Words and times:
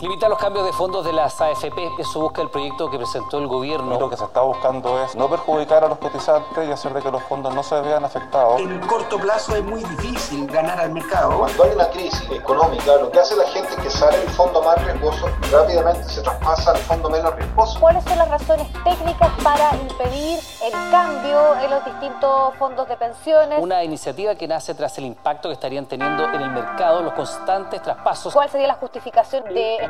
Limitar 0.00 0.30
los 0.30 0.38
cambios 0.38 0.64
de 0.64 0.72
fondos 0.72 1.04
de 1.04 1.12
las 1.12 1.38
AFP, 1.38 1.90
eso 1.98 2.20
busca 2.20 2.40
el 2.40 2.48
proyecto 2.48 2.90
que 2.90 2.96
presentó 2.96 3.36
el 3.36 3.46
gobierno. 3.46 4.00
Lo 4.00 4.08
que 4.08 4.16
se 4.16 4.24
está 4.24 4.40
buscando 4.40 5.04
es 5.04 5.14
no 5.14 5.28
perjudicar 5.28 5.84
a 5.84 5.88
los 5.88 5.98
cotizantes 5.98 6.66
y 6.66 6.72
hacer 6.72 6.94
de 6.94 7.02
que 7.02 7.10
los 7.10 7.22
fondos 7.24 7.54
no 7.54 7.62
se 7.62 7.78
vean 7.82 8.02
afectados. 8.02 8.58
En 8.60 8.80
corto 8.86 9.18
plazo 9.18 9.54
es 9.56 9.62
muy 9.62 9.84
difícil 9.84 10.46
ganar 10.46 10.80
al 10.80 10.92
mercado. 10.92 11.36
Cuando 11.36 11.64
hay 11.64 11.72
una 11.72 11.90
crisis 11.90 12.30
económica, 12.30 12.96
lo 12.96 13.10
que 13.10 13.20
hace 13.20 13.36
la 13.36 13.44
gente 13.48 13.68
es 13.68 13.76
que 13.76 13.90
sale 13.90 14.22
el 14.22 14.30
fondo 14.30 14.62
más 14.62 14.82
riesgoso 14.82 15.28
y 15.42 15.52
rápidamente 15.52 16.04
se 16.04 16.22
traspasa 16.22 16.70
al 16.70 16.78
fondo 16.78 17.10
menos 17.10 17.34
riesgoso. 17.36 17.78
¿Cuáles 17.78 18.02
son 18.04 18.16
las 18.16 18.30
razones 18.30 18.72
técnicas 18.82 19.28
para 19.44 19.76
impedir 19.76 20.40
el 20.64 20.72
cambio 20.90 21.56
en 21.62 21.70
los 21.70 21.84
distintos 21.84 22.54
fondos 22.58 22.88
de 22.88 22.96
pensiones? 22.96 23.58
Una 23.60 23.84
iniciativa 23.84 24.34
que 24.34 24.48
nace 24.48 24.74
tras 24.74 24.96
el 24.96 25.04
impacto 25.04 25.50
que 25.50 25.52
estarían 25.52 25.84
teniendo 25.84 26.24
en 26.24 26.40
el 26.40 26.50
mercado 26.52 27.02
los 27.02 27.12
constantes 27.12 27.82
traspasos. 27.82 28.32
¿Cuál 28.32 28.48
sería 28.48 28.66
la 28.66 28.76
justificación 28.76 29.44
de 29.44 29.89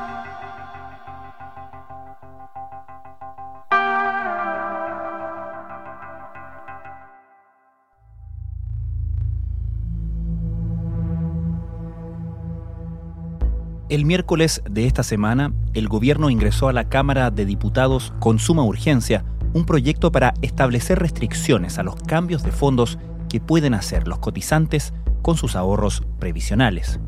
El 13.91 14.05
miércoles 14.05 14.63
de 14.71 14.87
esta 14.87 15.03
semana, 15.03 15.51
el 15.73 15.89
gobierno 15.89 16.29
ingresó 16.29 16.69
a 16.69 16.73
la 16.73 16.87
Cámara 16.87 17.29
de 17.29 17.45
Diputados 17.45 18.13
con 18.21 18.39
suma 18.39 18.63
urgencia 18.63 19.25
un 19.53 19.65
proyecto 19.65 20.13
para 20.13 20.33
establecer 20.41 20.97
restricciones 20.97 21.77
a 21.77 21.83
los 21.83 21.95
cambios 21.95 22.41
de 22.41 22.53
fondos 22.53 22.97
que 23.27 23.41
pueden 23.41 23.73
hacer 23.73 24.07
los 24.07 24.19
cotizantes 24.19 24.93
con 25.21 25.35
sus 25.35 25.57
ahorros 25.57 26.03
previsionales. 26.19 27.01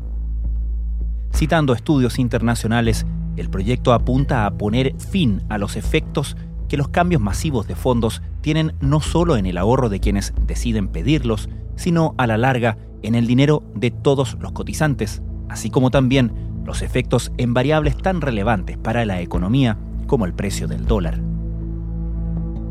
Citando 1.32 1.72
estudios 1.72 2.18
internacionales, 2.18 3.06
el 3.38 3.48
proyecto 3.48 3.94
apunta 3.94 4.44
a 4.44 4.50
poner 4.50 4.94
fin 4.98 5.42
a 5.48 5.56
los 5.56 5.76
efectos 5.76 6.36
que 6.68 6.76
los 6.76 6.88
cambios 6.88 7.22
masivos 7.22 7.66
de 7.66 7.76
fondos 7.76 8.20
tienen 8.42 8.74
no 8.80 9.00
solo 9.00 9.38
en 9.38 9.46
el 9.46 9.56
ahorro 9.56 9.88
de 9.88 10.00
quienes 10.00 10.34
deciden 10.46 10.88
pedirlos, 10.88 11.48
sino 11.76 12.14
a 12.18 12.26
la 12.26 12.36
larga 12.36 12.76
en 13.02 13.14
el 13.14 13.26
dinero 13.26 13.62
de 13.74 13.90
todos 13.90 14.36
los 14.38 14.52
cotizantes, 14.52 15.22
así 15.48 15.70
como 15.70 15.90
también 15.90 16.43
los 16.64 16.82
efectos 16.82 17.32
en 17.36 17.54
variables 17.54 17.96
tan 17.96 18.20
relevantes 18.20 18.76
para 18.76 19.04
la 19.04 19.20
economía 19.20 19.76
como 20.06 20.26
el 20.26 20.34
precio 20.34 20.68
del 20.68 20.86
dólar. 20.86 21.20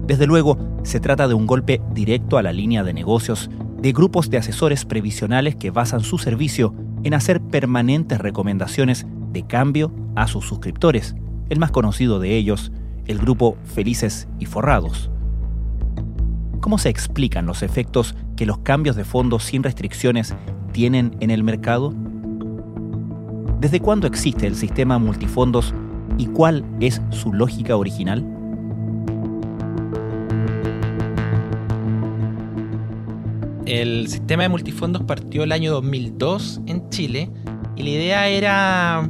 Desde 0.06 0.28
luego, 0.28 0.58
se 0.84 1.00
trata 1.00 1.28
de 1.28 1.34
un 1.34 1.48
golpe 1.48 1.82
directo 1.94 2.38
a 2.38 2.44
la 2.44 2.52
línea 2.52 2.84
de 2.84 2.94
negocios 2.94 3.50
de 3.78 3.92
grupos 3.94 4.30
de 4.30 4.38
asesores 4.38 4.86
previsionales 4.86 5.56
que 5.56 5.72
basan 5.72 6.02
su 6.02 6.18
servicio 6.18 6.74
en 7.04 7.14
hacer 7.14 7.42
permanentes 7.42 8.20
recomendaciones 8.20 9.06
de 9.32 9.46
cambio 9.46 9.92
a 10.16 10.28
sus 10.28 10.46
suscriptores, 10.46 11.16
el 11.50 11.60
más 11.60 11.72
conocido 11.72 12.20
de 12.20 12.36
ellos, 12.36 12.72
el 13.08 13.20
grupo 13.20 13.58
Felices 13.64 14.28
y 14.40 14.46
Forrados. 14.46 15.10
¿Cómo 16.62 16.78
se 16.78 16.90
explican 16.90 17.46
los 17.46 17.62
efectos 17.62 18.16
que 18.38 18.46
los 18.46 18.60
cambios 18.60 18.96
de 18.96 19.04
fondos 19.04 19.44
sin 19.44 19.64
restricciones 19.64 20.34
tienen 20.72 21.16
en 21.20 21.30
el 21.30 21.44
mercado? 21.44 21.94
¿Desde 23.64 23.80
cuándo 23.80 24.08
existe 24.08 24.46
el 24.46 24.58
sistema 24.58 25.00
multifondos 25.00 25.74
y 26.18 26.26
cuál 26.26 26.66
es 26.82 27.02
su 27.12 27.32
lógica 27.32 27.78
original? 27.78 28.22
El 33.66 34.10
sistema 34.10 34.44
de 34.44 34.50
multifondos 34.50 35.04
partió 35.04 35.46
el 35.46 35.54
año 35.54 35.72
2002 35.72 36.60
en 36.66 36.90
Chile 36.90 37.30
y 37.78 37.84
la 37.84 37.90
idea 37.90 38.28
era 38.28 39.10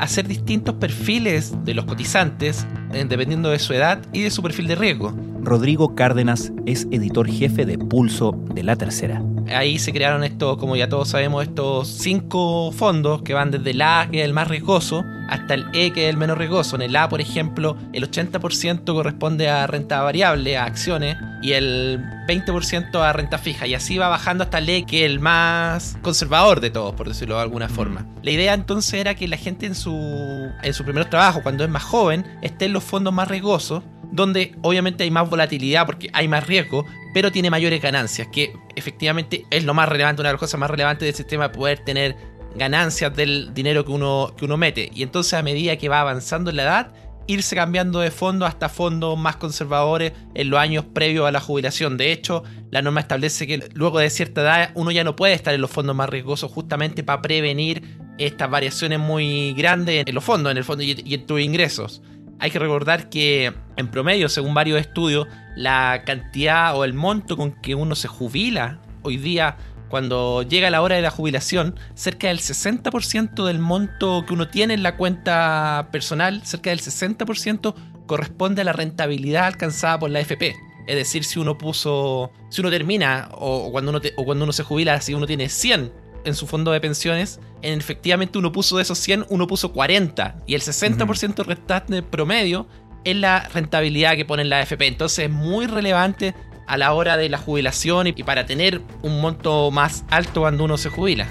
hacer 0.00 0.26
distintos 0.26 0.74
perfiles 0.74 1.54
de 1.64 1.74
los 1.74 1.84
cotizantes 1.84 2.66
eh, 2.92 3.06
dependiendo 3.08 3.50
de 3.50 3.60
su 3.60 3.72
edad 3.72 4.04
y 4.12 4.22
de 4.22 4.32
su 4.32 4.42
perfil 4.42 4.66
de 4.66 4.74
riesgo. 4.74 5.14
Rodrigo 5.44 5.94
Cárdenas 5.94 6.52
es 6.66 6.88
editor 6.90 7.28
jefe 7.28 7.64
de 7.64 7.78
Pulso 7.78 8.32
de 8.52 8.64
La 8.64 8.74
Tercera 8.74 9.22
ahí 9.54 9.78
se 9.78 9.92
crearon 9.92 10.24
estos, 10.24 10.56
como 10.58 10.76
ya 10.76 10.88
todos 10.88 11.08
sabemos, 11.08 11.42
estos 11.42 11.88
cinco 11.88 12.72
fondos 12.72 13.22
que 13.22 13.34
van 13.34 13.50
desde 13.50 13.70
el 13.70 13.82
A, 13.82 14.08
que 14.10 14.20
es 14.20 14.24
el 14.24 14.32
más 14.32 14.48
riesgoso, 14.48 15.04
hasta 15.28 15.54
el 15.54 15.66
E, 15.72 15.92
que 15.92 16.04
es 16.04 16.10
el 16.10 16.16
menos 16.16 16.38
riesgoso. 16.38 16.76
En 16.76 16.82
el 16.82 16.94
A, 16.96 17.08
por 17.08 17.20
ejemplo, 17.20 17.76
el 17.92 18.10
80% 18.10 18.84
corresponde 18.84 19.48
a 19.48 19.66
renta 19.66 20.02
variable, 20.02 20.56
a 20.56 20.64
acciones, 20.64 21.16
y 21.42 21.52
el 21.52 22.00
20% 22.28 22.94
a 23.00 23.12
renta 23.12 23.38
fija. 23.38 23.66
Y 23.66 23.74
así 23.74 23.98
va 23.98 24.08
bajando 24.08 24.44
hasta 24.44 24.58
el 24.58 24.68
E, 24.68 24.84
que 24.84 25.04
es 25.04 25.10
el 25.10 25.20
más 25.20 25.96
conservador 26.02 26.60
de 26.60 26.70
todos, 26.70 26.94
por 26.94 27.08
decirlo 27.08 27.36
de 27.36 27.42
alguna 27.42 27.68
forma. 27.68 28.06
La 28.22 28.30
idea 28.30 28.54
entonces 28.54 28.94
era 28.94 29.14
que 29.14 29.28
la 29.28 29.36
gente 29.36 29.66
en 29.66 29.74
su, 29.74 30.50
en 30.62 30.74
su 30.74 30.84
primer 30.84 31.06
trabajo, 31.06 31.42
cuando 31.42 31.64
es 31.64 31.70
más 31.70 31.82
joven, 31.82 32.26
esté 32.42 32.66
en 32.66 32.72
los 32.72 32.84
fondos 32.84 33.12
más 33.12 33.28
riesgosos 33.28 33.82
donde 34.12 34.54
obviamente 34.62 35.04
hay 35.04 35.10
más 35.10 35.28
volatilidad 35.28 35.86
porque 35.86 36.10
hay 36.12 36.28
más 36.28 36.46
riesgo, 36.46 36.86
pero 37.14 37.32
tiene 37.32 37.50
mayores 37.50 37.82
ganancias, 37.82 38.28
que 38.28 38.52
efectivamente 38.76 39.46
es 39.50 39.64
lo 39.64 39.74
más 39.74 39.88
relevante, 39.88 40.20
una 40.20 40.28
de 40.28 40.34
las 40.34 40.40
cosas 40.40 40.60
más 40.60 40.70
relevantes 40.70 41.06
del 41.06 41.14
sistema, 41.14 41.50
poder 41.50 41.80
tener 41.80 42.16
ganancias 42.54 43.14
del 43.16 43.52
dinero 43.54 43.84
que 43.84 43.92
uno, 43.92 44.34
que 44.36 44.44
uno 44.44 44.56
mete. 44.56 44.90
Y 44.94 45.02
entonces 45.02 45.34
a 45.34 45.42
medida 45.42 45.76
que 45.76 45.88
va 45.88 46.00
avanzando 46.00 46.50
en 46.50 46.56
la 46.56 46.62
edad, 46.62 46.92
irse 47.26 47.56
cambiando 47.56 48.00
de 48.00 48.10
fondo 48.10 48.44
hasta 48.46 48.68
fondos 48.68 49.18
más 49.18 49.36
conservadores 49.36 50.12
en 50.34 50.50
los 50.50 50.60
años 50.60 50.84
previos 50.92 51.26
a 51.26 51.32
la 51.32 51.40
jubilación. 51.40 51.96
De 51.96 52.12
hecho, 52.12 52.42
la 52.70 52.82
norma 52.82 53.00
establece 53.00 53.46
que 53.46 53.68
luego 53.74 53.98
de 53.98 54.10
cierta 54.10 54.42
edad 54.42 54.70
uno 54.74 54.90
ya 54.90 55.04
no 55.04 55.16
puede 55.16 55.32
estar 55.34 55.54
en 55.54 55.60
los 55.60 55.70
fondos 55.70 55.96
más 55.96 56.08
riesgosos 56.08 56.50
justamente 56.50 57.02
para 57.02 57.22
prevenir 57.22 57.82
estas 58.18 58.50
variaciones 58.50 58.98
muy 58.98 59.54
grandes 59.54 60.04
en 60.06 60.14
los 60.14 60.24
fondos, 60.24 60.50
en 60.50 60.58
el 60.58 60.64
fondo 60.64 60.82
y 60.84 61.14
en 61.14 61.26
tus 61.26 61.40
ingresos. 61.40 62.02
Hay 62.42 62.50
que 62.50 62.58
recordar 62.58 63.08
que 63.08 63.54
en 63.76 63.88
promedio, 63.88 64.28
según 64.28 64.52
varios 64.52 64.80
estudios, 64.80 65.28
la 65.54 66.02
cantidad 66.04 66.76
o 66.76 66.82
el 66.82 66.92
monto 66.92 67.36
con 67.36 67.52
que 67.52 67.76
uno 67.76 67.94
se 67.94 68.08
jubila 68.08 68.80
hoy 69.02 69.16
día 69.16 69.58
cuando 69.88 70.42
llega 70.42 70.68
la 70.68 70.82
hora 70.82 70.96
de 70.96 71.02
la 71.02 71.12
jubilación, 71.12 71.78
cerca 71.94 72.26
del 72.26 72.40
60% 72.40 73.44
del 73.44 73.60
monto 73.60 74.24
que 74.26 74.34
uno 74.34 74.48
tiene 74.48 74.74
en 74.74 74.82
la 74.82 74.96
cuenta 74.96 75.90
personal, 75.92 76.44
cerca 76.44 76.70
del 76.70 76.80
60% 76.80 77.76
corresponde 78.06 78.62
a 78.62 78.64
la 78.64 78.72
rentabilidad 78.72 79.44
alcanzada 79.44 80.00
por 80.00 80.10
la 80.10 80.18
FP. 80.18 80.56
Es 80.88 80.96
decir, 80.96 81.22
si 81.22 81.38
uno 81.38 81.56
puso, 81.58 82.32
si 82.48 82.60
uno 82.60 82.70
termina 82.70 83.28
o 83.34 83.70
cuando 83.70 83.92
uno, 83.92 84.00
o 84.16 84.24
cuando 84.24 84.42
uno 84.42 84.52
se 84.52 84.64
jubila, 84.64 85.00
si 85.00 85.14
uno 85.14 85.28
tiene 85.28 85.48
100 85.48 86.01
en 86.24 86.34
su 86.34 86.46
fondo 86.46 86.72
de 86.72 86.80
pensiones, 86.80 87.40
en 87.62 87.78
efectivamente 87.78 88.38
uno 88.38 88.52
puso 88.52 88.76
de 88.76 88.82
esos 88.82 88.98
100, 88.98 89.26
uno 89.28 89.46
puso 89.46 89.72
40 89.72 90.36
y 90.46 90.54
el 90.54 90.60
60% 90.60 91.44
restante 91.44 92.02
promedio 92.02 92.66
es 93.04 93.16
la 93.16 93.48
rentabilidad 93.48 94.16
que 94.16 94.24
pone 94.24 94.44
la 94.44 94.60
AFP. 94.60 94.86
Entonces 94.86 95.26
es 95.26 95.30
muy 95.30 95.66
relevante 95.66 96.34
a 96.66 96.76
la 96.76 96.92
hora 96.92 97.16
de 97.16 97.28
la 97.28 97.38
jubilación 97.38 98.06
y 98.06 98.12
para 98.12 98.46
tener 98.46 98.80
un 99.02 99.20
monto 99.20 99.70
más 99.70 100.04
alto 100.10 100.42
cuando 100.42 100.64
uno 100.64 100.78
se 100.78 100.88
jubila. 100.88 101.28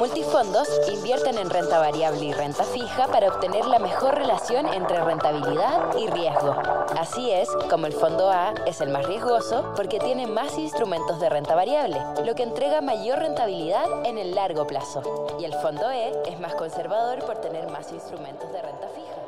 Multifondos 0.00 0.66
invierten 0.90 1.36
en 1.36 1.50
renta 1.50 1.78
variable 1.78 2.24
y 2.24 2.32
renta 2.32 2.64
fija 2.64 3.06
para 3.08 3.28
obtener 3.28 3.66
la 3.66 3.78
mejor 3.78 4.14
relación 4.14 4.66
entre 4.68 5.04
rentabilidad 5.04 5.94
y 5.98 6.06
riesgo. 6.06 6.56
Así 6.98 7.30
es 7.30 7.50
como 7.68 7.84
el 7.84 7.92
fondo 7.92 8.30
A 8.30 8.54
es 8.66 8.80
el 8.80 8.88
más 8.88 9.04
riesgoso 9.04 9.74
porque 9.76 9.98
tiene 9.98 10.26
más 10.26 10.56
instrumentos 10.56 11.20
de 11.20 11.28
renta 11.28 11.54
variable, 11.54 11.98
lo 12.24 12.34
que 12.34 12.44
entrega 12.44 12.80
mayor 12.80 13.18
rentabilidad 13.18 14.06
en 14.06 14.16
el 14.16 14.34
largo 14.34 14.66
plazo. 14.66 15.36
Y 15.38 15.44
el 15.44 15.52
fondo 15.52 15.90
E 15.90 16.12
es 16.32 16.40
más 16.40 16.54
conservador 16.54 17.18
por 17.26 17.36
tener 17.42 17.70
más 17.70 17.92
instrumentos 17.92 18.50
de 18.54 18.62
renta 18.62 18.88
fija. 18.88 19.20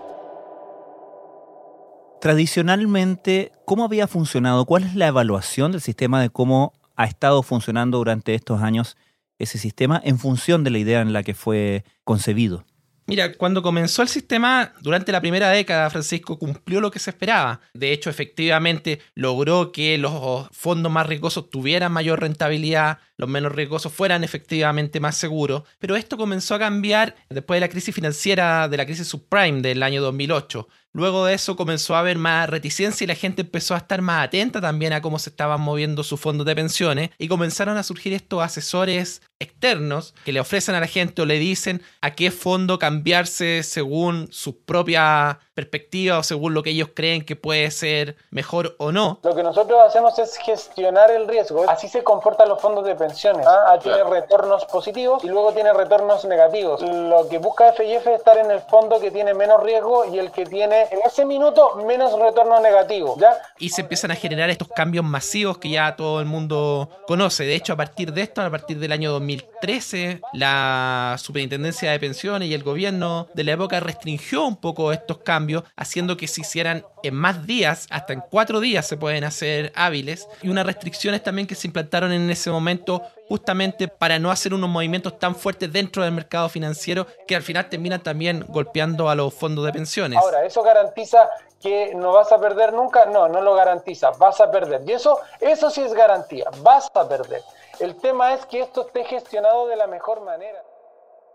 Tradicionalmente, 2.18 3.52
¿cómo 3.66 3.84
había 3.84 4.06
funcionado? 4.06 4.64
¿Cuál 4.64 4.84
es 4.84 4.94
la 4.94 5.08
evaluación 5.08 5.72
del 5.72 5.82
sistema 5.82 6.22
de 6.22 6.30
cómo 6.30 6.72
ha 6.96 7.04
estado 7.04 7.42
funcionando 7.42 7.98
durante 7.98 8.34
estos 8.34 8.62
años? 8.62 8.96
Ese 9.42 9.58
sistema 9.58 10.00
en 10.04 10.18
función 10.18 10.64
de 10.64 10.70
la 10.70 10.78
idea 10.78 11.00
en 11.00 11.12
la 11.12 11.22
que 11.22 11.34
fue 11.34 11.84
concebido. 12.04 12.64
Mira, 13.06 13.32
cuando 13.34 13.62
comenzó 13.62 14.02
el 14.02 14.08
sistema, 14.08 14.72
durante 14.80 15.10
la 15.10 15.20
primera 15.20 15.50
década, 15.50 15.90
Francisco 15.90 16.38
cumplió 16.38 16.80
lo 16.80 16.92
que 16.92 17.00
se 17.00 17.10
esperaba. 17.10 17.60
De 17.74 17.92
hecho, 17.92 18.10
efectivamente, 18.10 19.00
logró 19.14 19.72
que 19.72 19.98
los 19.98 20.48
fondos 20.52 20.92
más 20.92 21.06
riesgosos 21.08 21.50
tuvieran 21.50 21.92
mayor 21.92 22.20
rentabilidad, 22.20 22.98
los 23.22 23.30
menos 23.30 23.52
riesgosos 23.52 23.92
fueran 23.92 24.24
efectivamente 24.24 24.98
más 24.98 25.16
seguros, 25.16 25.62
pero 25.78 25.94
esto 25.94 26.16
comenzó 26.16 26.56
a 26.56 26.58
cambiar 26.58 27.14
después 27.30 27.56
de 27.56 27.60
la 27.60 27.68
crisis 27.68 27.94
financiera, 27.94 28.66
de 28.66 28.76
la 28.76 28.84
crisis 28.84 29.06
subprime 29.06 29.62
del 29.62 29.84
año 29.84 30.02
2008. 30.02 30.66
Luego 30.94 31.24
de 31.24 31.32
eso 31.32 31.56
comenzó 31.56 31.94
a 31.94 32.00
haber 32.00 32.18
más 32.18 32.50
reticencia 32.50 33.04
y 33.04 33.08
la 33.08 33.14
gente 33.14 33.42
empezó 33.42 33.74
a 33.74 33.78
estar 33.78 34.02
más 34.02 34.26
atenta 34.26 34.60
también 34.60 34.92
a 34.92 35.00
cómo 35.00 35.18
se 35.18 35.30
estaban 35.30 35.60
moviendo 35.60 36.02
sus 36.02 36.20
fondos 36.20 36.46
de 36.46 36.54
pensiones 36.54 37.10
y 37.16 37.28
comenzaron 37.28 37.78
a 37.78 37.82
surgir 37.82 38.12
estos 38.12 38.42
asesores 38.42 39.22
externos 39.38 40.14
que 40.24 40.32
le 40.32 40.40
ofrecen 40.40 40.74
a 40.74 40.80
la 40.80 40.86
gente 40.86 41.22
o 41.22 41.26
le 41.26 41.38
dicen 41.38 41.80
a 42.02 42.14
qué 42.14 42.30
fondo 42.30 42.78
cambiarse 42.78 43.62
según 43.62 44.28
su 44.30 44.64
propia 44.64 45.38
perspectiva 45.54 46.18
o 46.18 46.22
según 46.22 46.52
lo 46.52 46.62
que 46.62 46.70
ellos 46.70 46.90
creen 46.94 47.24
que 47.24 47.36
puede 47.36 47.70
ser 47.70 48.16
mejor 48.30 48.76
o 48.78 48.92
no. 48.92 49.18
Lo 49.22 49.34
que 49.34 49.42
nosotros 49.42 49.80
hacemos 49.86 50.18
es 50.18 50.36
gestionar 50.36 51.10
el 51.10 51.26
riesgo. 51.26 51.68
Así 51.70 51.88
se 51.88 52.04
comportan 52.04 52.50
los 52.50 52.60
fondos 52.60 52.84
de 52.84 52.94
pensiones. 52.94 53.11
¿Ah? 53.46 53.78
Tiene 53.82 54.04
retornos 54.04 54.64
positivos 54.66 55.24
y 55.24 55.28
luego 55.28 55.52
tiene 55.52 55.72
retornos 55.72 56.24
negativos. 56.24 56.82
Lo 56.82 57.28
que 57.28 57.38
busca 57.38 57.72
FIF 57.72 58.06
es 58.06 58.18
estar 58.18 58.38
en 58.38 58.50
el 58.50 58.60
fondo 58.60 59.00
que 59.00 59.10
tiene 59.10 59.34
menos 59.34 59.62
riesgo 59.62 60.04
y 60.04 60.18
el 60.18 60.30
que 60.30 60.46
tiene 60.46 60.82
en 60.90 61.00
ese 61.04 61.24
minuto 61.24 61.76
menos 61.86 62.18
retorno 62.18 62.60
negativo. 62.60 63.16
¿ya? 63.18 63.36
Y 63.58 63.70
se 63.70 63.82
empiezan 63.82 64.10
a 64.10 64.14
generar 64.14 64.50
estos 64.50 64.68
cambios 64.68 65.04
masivos 65.04 65.58
que 65.58 65.70
ya 65.70 65.96
todo 65.96 66.20
el 66.20 66.26
mundo 66.26 66.88
conoce. 67.06 67.44
De 67.44 67.54
hecho, 67.54 67.72
a 67.72 67.76
partir 67.76 68.12
de 68.12 68.22
esto, 68.22 68.42
a 68.42 68.50
partir 68.50 68.78
del 68.78 68.92
año 68.92 69.10
2013, 69.12 70.20
la 70.32 71.16
Superintendencia 71.18 71.90
de 71.90 71.98
Pensiones 71.98 72.48
y 72.48 72.54
el 72.54 72.62
gobierno 72.62 73.28
de 73.34 73.44
la 73.44 73.52
época 73.52 73.80
restringió 73.80 74.44
un 74.46 74.56
poco 74.56 74.92
estos 74.92 75.18
cambios, 75.18 75.64
haciendo 75.76 76.16
que 76.16 76.28
se 76.28 76.42
hicieran 76.42 76.84
en 77.02 77.14
más 77.14 77.46
días, 77.46 77.86
hasta 77.90 78.12
en 78.12 78.22
cuatro 78.30 78.60
días 78.60 78.86
se 78.86 78.96
pueden 78.96 79.24
hacer 79.24 79.72
hábiles, 79.74 80.28
y 80.42 80.48
unas 80.48 80.66
restricciones 80.66 81.22
también 81.22 81.46
que 81.46 81.54
se 81.54 81.66
implantaron 81.66 82.12
en 82.12 82.30
ese 82.30 82.50
momento 82.50 82.91
justamente 83.28 83.88
para 83.88 84.18
no 84.18 84.30
hacer 84.30 84.54
unos 84.54 84.68
movimientos 84.68 85.18
tan 85.18 85.34
fuertes 85.34 85.72
dentro 85.72 86.02
del 86.02 86.12
mercado 86.12 86.48
financiero 86.48 87.06
que 87.26 87.36
al 87.36 87.42
final 87.42 87.68
terminan 87.68 88.02
también 88.02 88.44
golpeando 88.48 89.08
a 89.08 89.14
los 89.14 89.32
fondos 89.32 89.64
de 89.64 89.72
pensiones. 89.72 90.18
Ahora, 90.18 90.44
¿eso 90.44 90.62
garantiza 90.62 91.28
que 91.60 91.94
no 91.94 92.12
vas 92.12 92.32
a 92.32 92.38
perder 92.38 92.72
nunca? 92.72 93.06
No, 93.06 93.28
no 93.28 93.40
lo 93.40 93.54
garantiza, 93.54 94.10
vas 94.18 94.40
a 94.40 94.50
perder. 94.50 94.82
Y 94.86 94.92
eso, 94.92 95.18
eso 95.40 95.70
sí 95.70 95.80
es 95.80 95.94
garantía, 95.94 96.46
vas 96.62 96.90
a 96.94 97.08
perder. 97.08 97.42
El 97.80 97.96
tema 97.96 98.34
es 98.34 98.44
que 98.46 98.60
esto 98.60 98.86
esté 98.86 99.04
gestionado 99.04 99.66
de 99.68 99.76
la 99.76 99.86
mejor 99.86 100.22
manera. 100.22 100.62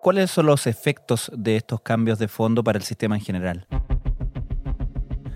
¿Cuáles 0.02 0.30
son 0.30 0.46
los 0.46 0.68
efectos 0.68 1.32
de 1.34 1.58
estos 1.58 1.82
cambios 1.82 2.20
de 2.20 2.28
fondo 2.28 2.64
para 2.64 2.78
el 2.78 2.84
sistema 2.84 3.16
en 3.16 3.22
general? 3.22 3.68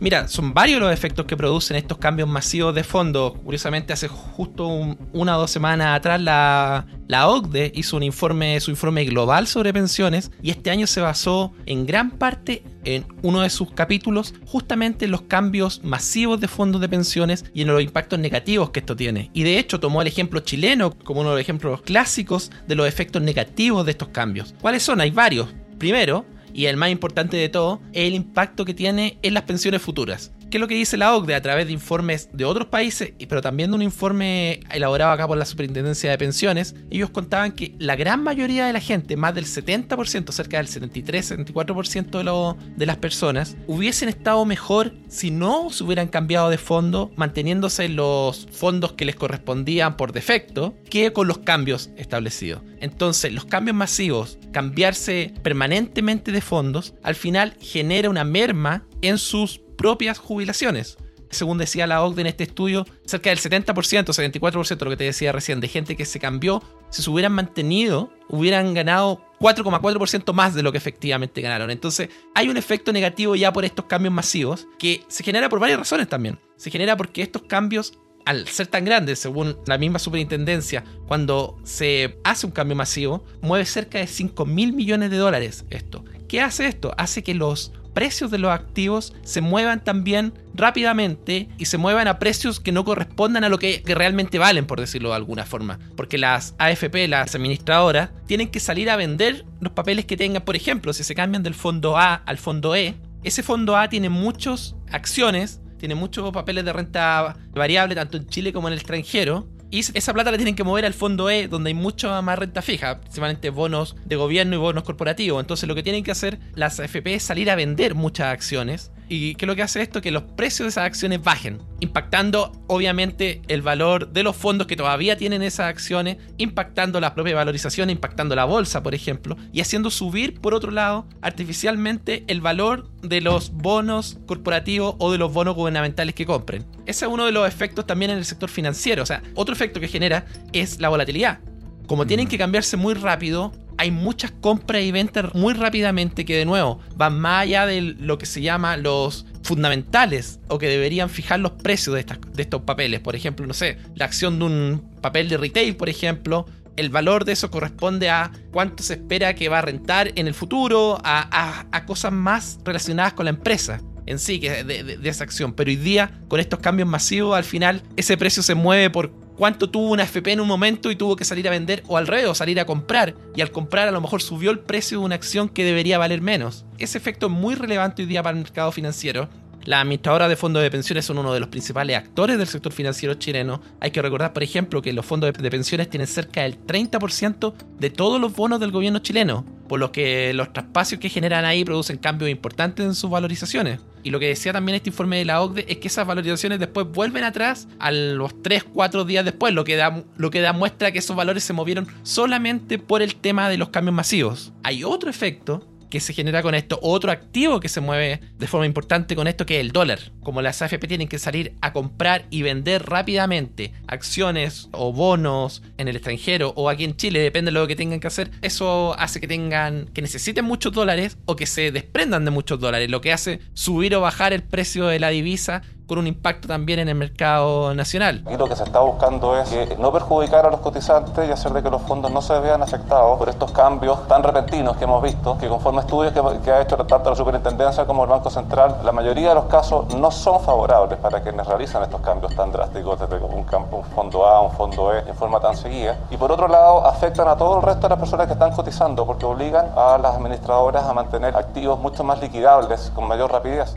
Mira, 0.02 0.28
son 0.28 0.56
varios 0.56 0.82
los 0.82 0.92
efectos 0.92 1.28
que 1.28 1.38
producen 1.38 1.78
estos 1.78 2.00
cambios 2.00 2.28
masivos 2.28 2.74
de 2.74 2.84
fondo. 2.84 3.36
Curiosamente, 3.46 3.94
hace 3.94 4.08
justo 4.08 4.68
una 5.14 5.38
o 5.38 5.42
dos 5.42 5.52
semanas 5.52 5.96
atrás 5.96 6.20
la, 6.20 6.88
la 7.08 7.28
OCDE 7.28 7.72
hizo 7.76 7.98
un 7.98 8.04
informe, 8.04 8.60
su 8.62 8.72
informe 8.72 9.06
global 9.06 9.46
sobre 9.46 9.72
pensiones 9.72 10.32
y 10.42 10.50
este 10.50 10.72
año 10.72 10.88
se 10.88 11.02
basó 11.02 11.54
en 11.68 11.86
gran 11.86 12.10
parte 12.10 12.64
en 12.84 13.06
uno 13.22 13.42
de 13.42 13.52
sus 13.52 13.74
capítulos 13.74 14.34
justamente 14.48 15.06
en 15.06 15.12
los 15.12 15.22
cambios 15.22 15.84
masivos 15.84 16.42
de 16.42 16.48
fondos 16.48 16.82
de 16.82 16.90
pensiones 16.90 17.46
y 17.54 17.62
en 17.62 17.68
los 17.68 17.80
impactos 17.80 18.18
negativos 18.18 18.72
que 18.72 18.80
esto 18.80 18.96
tiene. 18.96 19.30
Y 19.34 19.44
de 19.44 19.60
hecho 19.60 19.80
tomó 19.80 20.02
el 20.02 20.08
ejemplo 20.08 20.40
chileno 20.40 20.98
como 20.98 21.22
uno 21.22 21.30
de 21.30 21.36
los 21.36 21.42
ejemplos 21.42 21.84
clásicos 21.84 22.50
de 22.68 22.74
los 22.74 22.88
efectos 22.88 23.22
negativos 23.22 23.86
de 23.86 23.92
estos 23.92 24.08
cambios. 24.08 24.56
¿Cuáles 24.62 24.82
son? 24.82 25.00
Hay 25.00 25.12
varios. 25.12 25.50
Primero, 25.78 26.26
y 26.54 26.66
el 26.66 26.78
más 26.78 26.92
importante 26.92 27.38
de 27.38 27.50
todo 27.50 27.82
es 27.94 28.08
el 28.08 28.14
impacto 28.14 28.66
que 28.66 28.74
tiene 28.74 29.18
en 29.22 29.34
las 29.34 29.44
pensiones 29.44 29.82
futuras. 29.82 30.32
¿Qué 30.52 30.58
es 30.58 30.62
lo 30.62 30.68
que 30.68 30.76
dice 30.76 30.98
la 30.98 31.16
OCDE 31.16 31.36
a 31.36 31.42
través 31.42 31.68
de 31.68 31.72
informes 31.72 32.28
de 32.34 32.44
otros 32.44 32.68
países, 32.68 33.14
pero 33.30 33.42
también 33.42 33.72
de 33.72 33.78
un 33.78 33.82
informe 33.82 34.60
elaborado 34.70 35.14
acá 35.14 35.26
por 35.26 35.38
la 35.38 35.46
Superintendencia 35.46 36.12
de 36.12 36.18
Pensiones? 36.18 36.76
Ellos 36.90 37.10
contaban 37.10 37.54
que 37.54 37.74
la 37.80 37.96
gran 37.96 38.22
mayoría 38.22 38.66
de 38.66 38.74
la 38.74 38.82
gente, 38.82 39.16
más 39.16 39.34
del 39.34 39.46
70%, 39.46 40.30
cerca 40.34 40.58
del 40.58 40.68
73-74% 40.68 42.58
de, 42.76 42.86
las 42.86 42.98
personas, 42.98 43.56
hubiesen 43.66 44.10
estado 44.10 44.44
mejor 44.44 44.94
si 45.08 45.32
no 45.32 45.70
se 45.70 45.86
hubieran 45.86 46.10
cambiado 46.10 46.50
de 46.50 46.58
fondo, 46.58 47.14
manteniéndose 47.16 47.88
los 47.88 48.50
fondos 48.52 48.92
que 48.92 49.06
les 49.06 49.16
correspondían 49.16 49.96
por 49.96 50.12
defecto, 50.12 50.76
que 50.90 51.14
con 51.14 51.30
los 51.30 51.38
cambios 51.38 51.92
establecidos. 51.96 52.62
Entonces, 52.82 53.32
los 53.32 53.46
cambios 53.46 53.78
masivos, 53.78 54.38
cambiarse 54.52 55.34
permanentemente 55.44 56.34
de 56.34 56.42
fondos, 56.42 56.94
al 57.04 57.16
final 57.16 57.56
genera 57.62 58.10
una 58.10 58.26
merma 58.26 58.86
en 59.02 59.18
sus 59.18 59.62
propias 59.82 60.20
jubilaciones. 60.20 60.96
Según 61.32 61.58
decía 61.58 61.88
la 61.88 62.04
OCDE 62.04 62.22
en 62.22 62.28
este 62.28 62.44
estudio, 62.44 62.86
cerca 63.04 63.32
del 63.32 63.40
70%, 63.40 63.66
74%, 63.74 64.84
lo 64.84 64.90
que 64.92 64.98
te 64.98 65.06
decía 65.06 65.32
recién, 65.32 65.60
de 65.60 65.70
gente 65.70 65.96
que 65.96 66.06
se 66.06 66.20
cambió, 66.20 66.62
si 66.92 67.02
se 67.02 67.10
hubieran 67.10 67.32
mantenido, 67.32 68.14
hubieran 68.30 68.76
ganado 68.76 69.26
4,4% 69.40 70.34
más 70.34 70.54
de 70.54 70.62
lo 70.62 70.72
que 70.72 70.78
efectivamente 70.78 71.42
ganaron. 71.42 71.72
Entonces, 71.72 72.10
hay 72.36 72.48
un 72.50 72.58
efecto 72.58 72.94
negativo 72.94 73.36
ya 73.36 73.52
por 73.52 73.66
estos 73.66 73.86
cambios 73.86 74.14
masivos 74.14 74.68
que 74.78 75.04
se 75.08 75.24
genera 75.24 75.50
por 75.50 75.60
varias 75.60 75.80
razones 75.80 76.08
también. 76.08 76.38
Se 76.58 76.70
genera 76.70 76.96
porque 76.96 77.24
estos 77.24 77.42
cambios 77.44 77.98
al 78.26 78.48
ser 78.48 78.68
tan 78.68 78.86
grandes, 78.86 79.18
según 79.18 79.58
la 79.66 79.80
misma 79.80 79.98
superintendencia, 79.98 80.84
cuando 81.08 81.58
se 81.64 82.20
hace 82.24 82.46
un 82.46 82.52
cambio 82.52 82.76
masivo, 82.76 83.26
mueve 83.42 83.66
cerca 83.66 83.98
de 83.98 84.06
5 84.06 84.46
mil 84.46 84.74
millones 84.74 85.10
de 85.10 85.18
dólares 85.18 85.66
esto. 85.72 86.06
¿Qué 86.28 86.40
hace 86.40 86.68
esto? 86.68 86.94
Hace 86.98 87.24
que 87.24 87.34
los 87.34 87.74
precios 87.94 88.32
de 88.32 88.38
los 88.38 88.52
activos 88.52 89.14
se 89.24 89.42
muevan 89.42 89.84
también 89.84 90.34
rápidamente 90.54 91.50
y 91.58 91.66
se 91.66 91.78
muevan 91.78 92.08
a 92.08 92.20
precios 92.20 92.60
que 92.60 92.72
no 92.72 92.84
correspondan 92.84 93.44
a 93.44 93.50
lo 93.50 93.60
que, 93.60 93.84
realmente 93.86 94.40
valen, 94.40 94.66
por 94.66 94.80
decirlo 94.80 95.10
de 95.10 95.16
alguna 95.16 95.46
forma. 95.46 95.80
Porque 95.96 96.18
las 96.18 96.56
AFP, 96.58 97.08
las 97.08 97.36
administradoras, 97.36 98.12
tienen 98.28 98.50
que 98.50 98.60
salir 98.60 98.90
a 98.90 98.96
vender 98.96 99.46
los 99.60 99.74
papeles 99.74 100.06
que 100.06 100.18
tengan. 100.18 100.44
Por 100.44 100.56
ejemplo, 100.56 100.94
si 100.94 101.04
se 101.04 101.16
cambian 101.16 101.44
del 101.44 101.54
fondo 101.54 101.98
A 101.98 102.16
al 102.16 102.38
fondo 102.38 102.76
E, 102.76 102.96
ese 103.24 103.44
fondo 103.44 103.78
A 103.78 103.90
tiene 103.90 104.10
muchas 104.10 104.76
acciones, 104.92 105.62
tiene 105.78 105.96
muchos 105.96 106.32
papeles 106.32 106.66
de 106.66 106.74
renta 106.74 107.38
variable, 107.54 107.96
tanto 107.96 108.18
en 108.18 108.28
Chile 108.28 108.54
como 108.54 108.68
en 108.68 108.74
el 108.74 108.80
extranjero 108.80 109.48
y 109.72 109.80
esa 109.80 110.14
plata 110.14 110.32
la 110.32 110.38
tienen 110.38 110.56
que 110.56 110.66
mover 110.66 110.86
al 110.86 110.94
fondo 110.94 111.30
E, 111.30 111.48
donde 111.48 111.70
hay 111.70 111.74
mucha 111.74 112.22
más 112.22 112.38
renta 112.38 112.62
fija, 112.62 113.00
principalmente 113.00 113.50
bonos 113.50 113.96
de 114.04 114.18
gobierno 114.18 114.56
y 114.56 114.60
bonos 114.60 114.84
corporativos. 114.84 115.40
Entonces 115.40 115.68
lo 115.68 115.76
que 115.76 115.82
tienen 115.82 116.04
que 116.04 116.12
hacer 116.12 116.40
las 116.56 116.80
AFP 116.82 117.16
es 117.16 117.24
salir 117.24 117.50
a 117.50 117.56
vender 117.56 117.96
muchas 117.96 118.28
acciones 118.28 118.92
¿Y 119.14 119.36
qué 119.36 119.44
es 119.44 119.48
lo 119.48 119.58
que 119.58 119.62
hace 119.62 119.82
esto? 119.82 120.00
Que 120.00 120.10
los 120.10 120.24
precios 120.24 120.64
de 120.64 120.70
esas 120.70 120.86
acciones 120.86 121.22
bajen, 121.22 121.60
impactando 121.82 122.54
obviamente 122.68 123.42
el 123.50 123.62
valor 123.62 124.14
de 124.14 124.24
los 124.24 124.38
fondos 124.38 124.68
que 124.68 124.78
todavía 124.78 125.18
tienen 125.18 125.42
esas 125.42 125.66
acciones, 125.66 126.16
impactando 126.38 127.02
la 127.02 127.14
propia 127.14 127.36
valorización, 127.36 127.90
impactando 127.90 128.38
la 128.38 128.46
bolsa, 128.46 128.82
por 128.82 128.96
ejemplo, 128.96 129.36
y 129.52 129.60
haciendo 129.60 129.92
subir, 129.92 130.40
por 130.40 130.54
otro 130.54 130.72
lado, 130.72 131.08
artificialmente 131.22 132.24
el 132.28 132.40
valor 132.40 132.90
de 133.02 133.20
los 133.20 133.52
bonos 133.52 134.18
corporativos 134.28 134.96
o 134.98 135.12
de 135.12 135.18
los 135.18 135.34
bonos 135.34 135.56
gubernamentales 135.56 136.16
que 136.16 136.26
compren. 136.26 136.66
Ese 136.86 137.04
es 137.04 137.12
uno 137.12 137.26
de 137.26 137.34
los 137.34 137.46
efectos 137.46 137.86
también 137.86 138.12
en 138.12 138.18
el 138.18 138.24
sector 138.24 138.50
financiero. 138.50 139.04
O 139.04 139.06
sea, 139.06 139.22
otro 139.36 139.54
efecto 139.54 139.82
que 139.82 139.90
genera 139.90 140.26
es 140.54 140.80
la 140.80 140.88
volatilidad. 140.88 141.42
Como 141.86 142.08
tienen 142.08 142.30
que 142.30 142.38
cambiarse 142.38 142.78
muy 142.78 142.94
rápido, 142.94 143.52
hay 143.82 143.90
muchas 143.90 144.30
compras 144.30 144.84
y 144.84 144.92
ventas 144.92 145.34
muy 145.34 145.56
rápidamente 145.56 146.24
que 146.24 146.38
de 146.38 146.46
nuevo 146.46 146.80
van 146.98 147.20
más 147.20 147.42
allá 147.42 147.66
de 147.66 147.82
lo 147.82 148.20
que 148.20 148.28
se 148.28 148.40
llama 148.40 148.78
los 148.78 149.26
fundamentales 149.42 150.40
o 150.50 150.60
que 150.60 150.68
deberían 150.68 151.10
fijar 151.10 151.40
los 151.40 151.54
precios 151.54 151.96
de, 151.96 152.04
de 152.04 152.44
estos 152.44 152.62
papeles. 152.62 153.00
Por 153.00 153.16
ejemplo, 153.16 153.48
no 153.48 153.56
sé, 153.56 153.80
la 153.96 154.06
acción 154.06 154.38
de 154.38 154.46
un 154.46 154.92
papel 155.02 155.30
de 155.30 155.38
retail, 155.38 155.76
por 155.78 155.90
ejemplo, 155.90 156.46
el 156.76 156.92
valor 156.92 157.26
de 157.26 157.32
eso 157.32 157.50
corresponde 157.50 158.12
a 158.12 158.32
cuánto 158.52 158.84
se 158.84 158.94
espera 158.94 159.34
que 159.34 159.50
va 159.50 159.58
a 159.58 159.62
rentar 159.64 160.12
en 160.14 160.28
el 160.28 160.36
futuro, 160.36 161.00
a, 161.04 161.84
cosas 161.88 162.14
más 162.14 162.60
relacionadas 162.64 163.14
con 163.14 163.26
la 163.26 163.32
empresa 163.32 163.82
en 164.06 164.20
sí, 164.20 164.40
que 164.40 164.64
de, 164.64 165.10
esa 165.10 165.24
acción. 165.24 165.54
Pero 165.54 165.70
hoy 165.70 165.76
día, 165.76 166.20
con 166.28 166.40
estos 166.40 166.60
cambios 166.60 166.88
masivos, 166.88 167.36
al 167.36 167.44
final 167.44 167.82
ese 167.96 168.18
precio 168.18 168.44
se 168.44 168.56
mueve 168.56 168.90
por 168.90 169.12
cuánto 169.38 169.70
tuvo 169.70 169.90
una 169.90 170.04
FP 170.04 170.34
en 170.34 170.40
un 170.40 170.48
momento 170.48 170.92
y 170.92 170.96
tuvo 170.96 171.16
que 171.16 171.26
salir 171.26 171.48
a 171.48 171.52
vender 171.52 171.84
o 171.88 171.98
al 171.98 172.08
revés, 172.08 172.38
salir 172.38 172.60
a 172.60 172.66
comprar. 172.66 173.16
Y 173.36 173.42
al 173.42 173.52
comprar 173.52 173.88
a 173.88 173.92
lo 173.92 174.02
mejor 174.02 174.22
subió 174.22 174.52
el 174.52 174.60
precio 174.60 175.00
de 175.00 175.06
una 175.06 175.16
acción 175.16 175.50
que 175.50 175.64
debería 175.64 175.98
valer 175.98 176.22
menos. 176.22 176.66
Ese 176.78 176.98
efecto 176.98 177.28
es 177.28 177.32
muy 177.32 177.56
relevante 177.56 178.02
hoy 178.04 178.08
día 178.08 178.24
para 178.24 178.38
el 178.38 178.44
mercado 178.44 178.72
financiero. 178.72 179.30
Las 179.66 179.82
administradoras 179.82 180.28
de 180.28 180.36
fondos 180.36 180.64
de 180.64 180.72
pensiones 180.72 181.06
son 181.06 181.20
uno 181.20 181.34
de 181.34 181.40
los 181.40 181.50
principales 181.50 181.96
actores 181.96 182.38
del 182.38 182.48
sector 182.48 182.74
financiero 182.74 183.14
chileno. 183.14 183.62
Hay 183.80 183.92
que 183.92 184.02
recordar, 184.02 184.34
por 184.34 184.42
ejemplo, 184.42 184.82
que 184.82 184.92
los 184.92 185.06
fondos 185.06 185.32
de 185.34 185.52
pensiones 185.52 185.90
tienen 185.90 186.08
cerca 186.08 186.42
del 186.42 186.60
30% 186.66 187.54
de 187.78 187.90
todos 187.92 188.20
los 188.20 188.34
bonos 188.36 188.60
del 188.60 188.72
gobierno 188.72 189.00
chileno, 189.00 189.46
por 189.68 189.80
lo 189.80 189.92
que 189.92 190.34
los 190.34 190.52
traspasos 190.52 190.98
que 190.98 191.10
generan 191.10 191.46
ahí 191.46 191.64
producen 191.64 191.98
cambios 191.98 192.32
importantes 192.32 192.86
en 192.86 192.96
sus 192.96 193.10
valorizaciones. 193.12 193.80
Y 194.04 194.10
lo 194.10 194.20
que 194.20 194.28
decía 194.28 194.54
también 194.54 194.76
este 194.76 194.90
informe 194.90 195.18
de 195.18 195.26
la 195.26 195.42
OCDE 195.42 195.66
es 195.68 195.78
que 195.78 195.88
esas 195.88 196.08
valorizaciones 196.08 196.60
después 196.60 196.88
vuelven 196.88 197.24
atrás 197.24 197.68
a 197.80 197.92
los 197.92 198.42
3, 198.42 198.66
4 198.74 199.06
días 199.06 199.26
después, 199.26 199.54
lo 199.54 199.64
que, 199.64 199.76
da, 199.76 200.04
lo 200.18 200.30
que 200.30 200.52
muestra 200.54 200.92
que 200.92 201.00
esos 201.00 201.16
valores 201.16 201.44
se 201.44 201.54
movieron 201.54 201.88
solamente 202.04 202.80
por 202.80 203.02
el 203.02 203.16
tema 203.16 203.50
de 203.50 203.58
los 203.58 203.70
cambios 203.70 203.96
masivos. 203.96 204.54
Hay 204.64 204.84
otro 204.84 205.10
efecto 205.10 205.68
que 205.92 206.00
se 206.00 206.14
genera 206.14 206.42
con 206.42 206.56
esto. 206.56 206.80
Otro 206.82 207.12
activo 207.12 207.60
que 207.60 207.70
se 207.70 207.82
mueve 207.82 208.22
de 208.40 208.48
forma 208.48 208.66
importante 208.66 209.16
con 209.16 209.28
esto 209.28 209.46
que 209.46 209.58
es 209.58 209.62
el 209.62 209.72
dólar. 209.72 210.00
Como 210.24 210.42
las 210.42 210.64
AFP 210.64 210.88
tienen 210.88 211.08
que 211.08 211.20
salir 211.20 211.54
a 211.62 211.74
comprar 211.74 212.26
y 212.32 212.42
vender 212.42 212.88
rápidamente 212.88 213.74
acciones 213.86 214.70
o 214.72 214.92
bonos 214.92 215.62
en 215.78 215.88
el 215.88 215.96
extranjero 215.98 216.54
o 216.56 216.70
aquí 216.70 216.86
en 216.86 216.96
Chile, 216.96 217.20
depende 217.20 217.52
de 217.52 217.60
lo 217.60 217.68
que 217.68 217.76
tengan 217.76 218.00
que 218.00 218.08
hacer, 218.08 218.32
eso 218.42 218.98
hace 218.98 219.20
que 219.20 219.28
tengan 219.28 219.86
que 219.94 220.02
necesiten 220.02 220.46
muchos 220.46 220.74
dólares 220.74 221.18
o 221.26 221.36
que 221.36 221.46
se 221.46 221.72
desprendan 221.72 222.26
de 222.26 222.32
muchos 222.32 222.60
dólares, 222.60 222.90
lo 222.90 223.02
que 223.02 223.14
hace 223.14 223.40
subir 223.54 223.94
o 223.96 224.02
bajar 224.02 224.34
el 224.34 224.42
precio 224.42 224.88
de 224.88 225.00
la 225.00 225.10
divisa 225.10 225.62
con 225.92 226.00
un 226.00 226.08
impacto 226.08 226.48
también 226.48 226.80
en 226.80 226.88
el 226.88 226.96
mercado 226.96 227.76
nacional. 227.76 228.24
Y 228.32 228.38
lo 228.38 228.48
que 228.48 228.56
se 228.56 228.64
está 228.64 228.80
buscando 228.80 229.38
es 229.38 229.50
que 229.50 229.76
no 229.76 229.92
perjudicar 229.92 230.46
a 230.46 230.50
los 230.50 230.62
cotizantes 230.62 231.28
y 231.28 231.34
hacer 231.34 231.52
de 231.52 231.62
que 231.62 231.70
los 231.70 231.82
fondos 231.82 232.10
no 232.10 232.22
se 232.22 232.40
vean 232.40 232.64
afectados 232.64 233.20
por 233.20 233.28
estos 233.28 233.52
cambios 233.52 234.08
tan 234.08 234.24
repentinos 234.24 234.78
que 234.78 234.86
hemos 234.86 235.04
visto, 235.04 235.38
que 235.38 235.50
conforme 235.50 235.82
estudios 235.82 236.14
que, 236.14 236.22
que 236.46 236.50
ha 236.50 236.62
hecho 236.62 236.78
tanto 236.78 237.10
la 237.10 237.16
Superintendencia 237.18 237.86
como 237.86 238.06
el 238.06 238.10
Banco 238.10 238.30
Central, 238.30 238.78
la 238.86 238.94
mayoría 238.94 239.30
de 239.30 239.36
los 239.36 239.46
casos 239.48 239.94
no 239.94 240.12
son 240.12 240.40
favorables 240.40 240.98
para 240.98 241.22
quienes 241.22 241.46
realizan 241.46 241.84
estos 241.84 242.00
cambios 242.00 242.34
tan 242.38 242.54
drásticos 242.54 242.98
desde 242.98 243.18
un, 243.18 243.44
campo, 243.44 243.80
un 243.80 243.84
fondo 243.84 244.26
A 244.26 244.40
un 244.40 244.52
fondo 244.54 244.96
E 244.96 245.00
en 245.00 245.16
forma 245.16 245.42
tan 245.42 245.58
seguida. 245.58 245.98
Y 246.10 246.16
por 246.16 246.32
otro 246.32 246.48
lado, 246.48 246.88
afectan 246.88 247.28
a 247.28 247.36
todo 247.36 247.58
el 247.58 247.64
resto 247.64 247.82
de 247.82 247.90
las 247.90 248.00
personas 248.00 248.28
que 248.28 248.34
están 248.34 248.54
cotizando 248.54 249.06
porque 249.06 249.26
obligan 249.26 249.66
a 249.76 249.98
las 249.98 250.16
administradoras 250.16 250.86
a 250.86 250.94
mantener 250.94 251.36
activos 251.36 251.78
mucho 251.82 252.06
más 252.06 252.22
liquidables 252.22 252.94
con 252.96 253.10
mayor 253.10 253.30
rapidez 253.30 253.76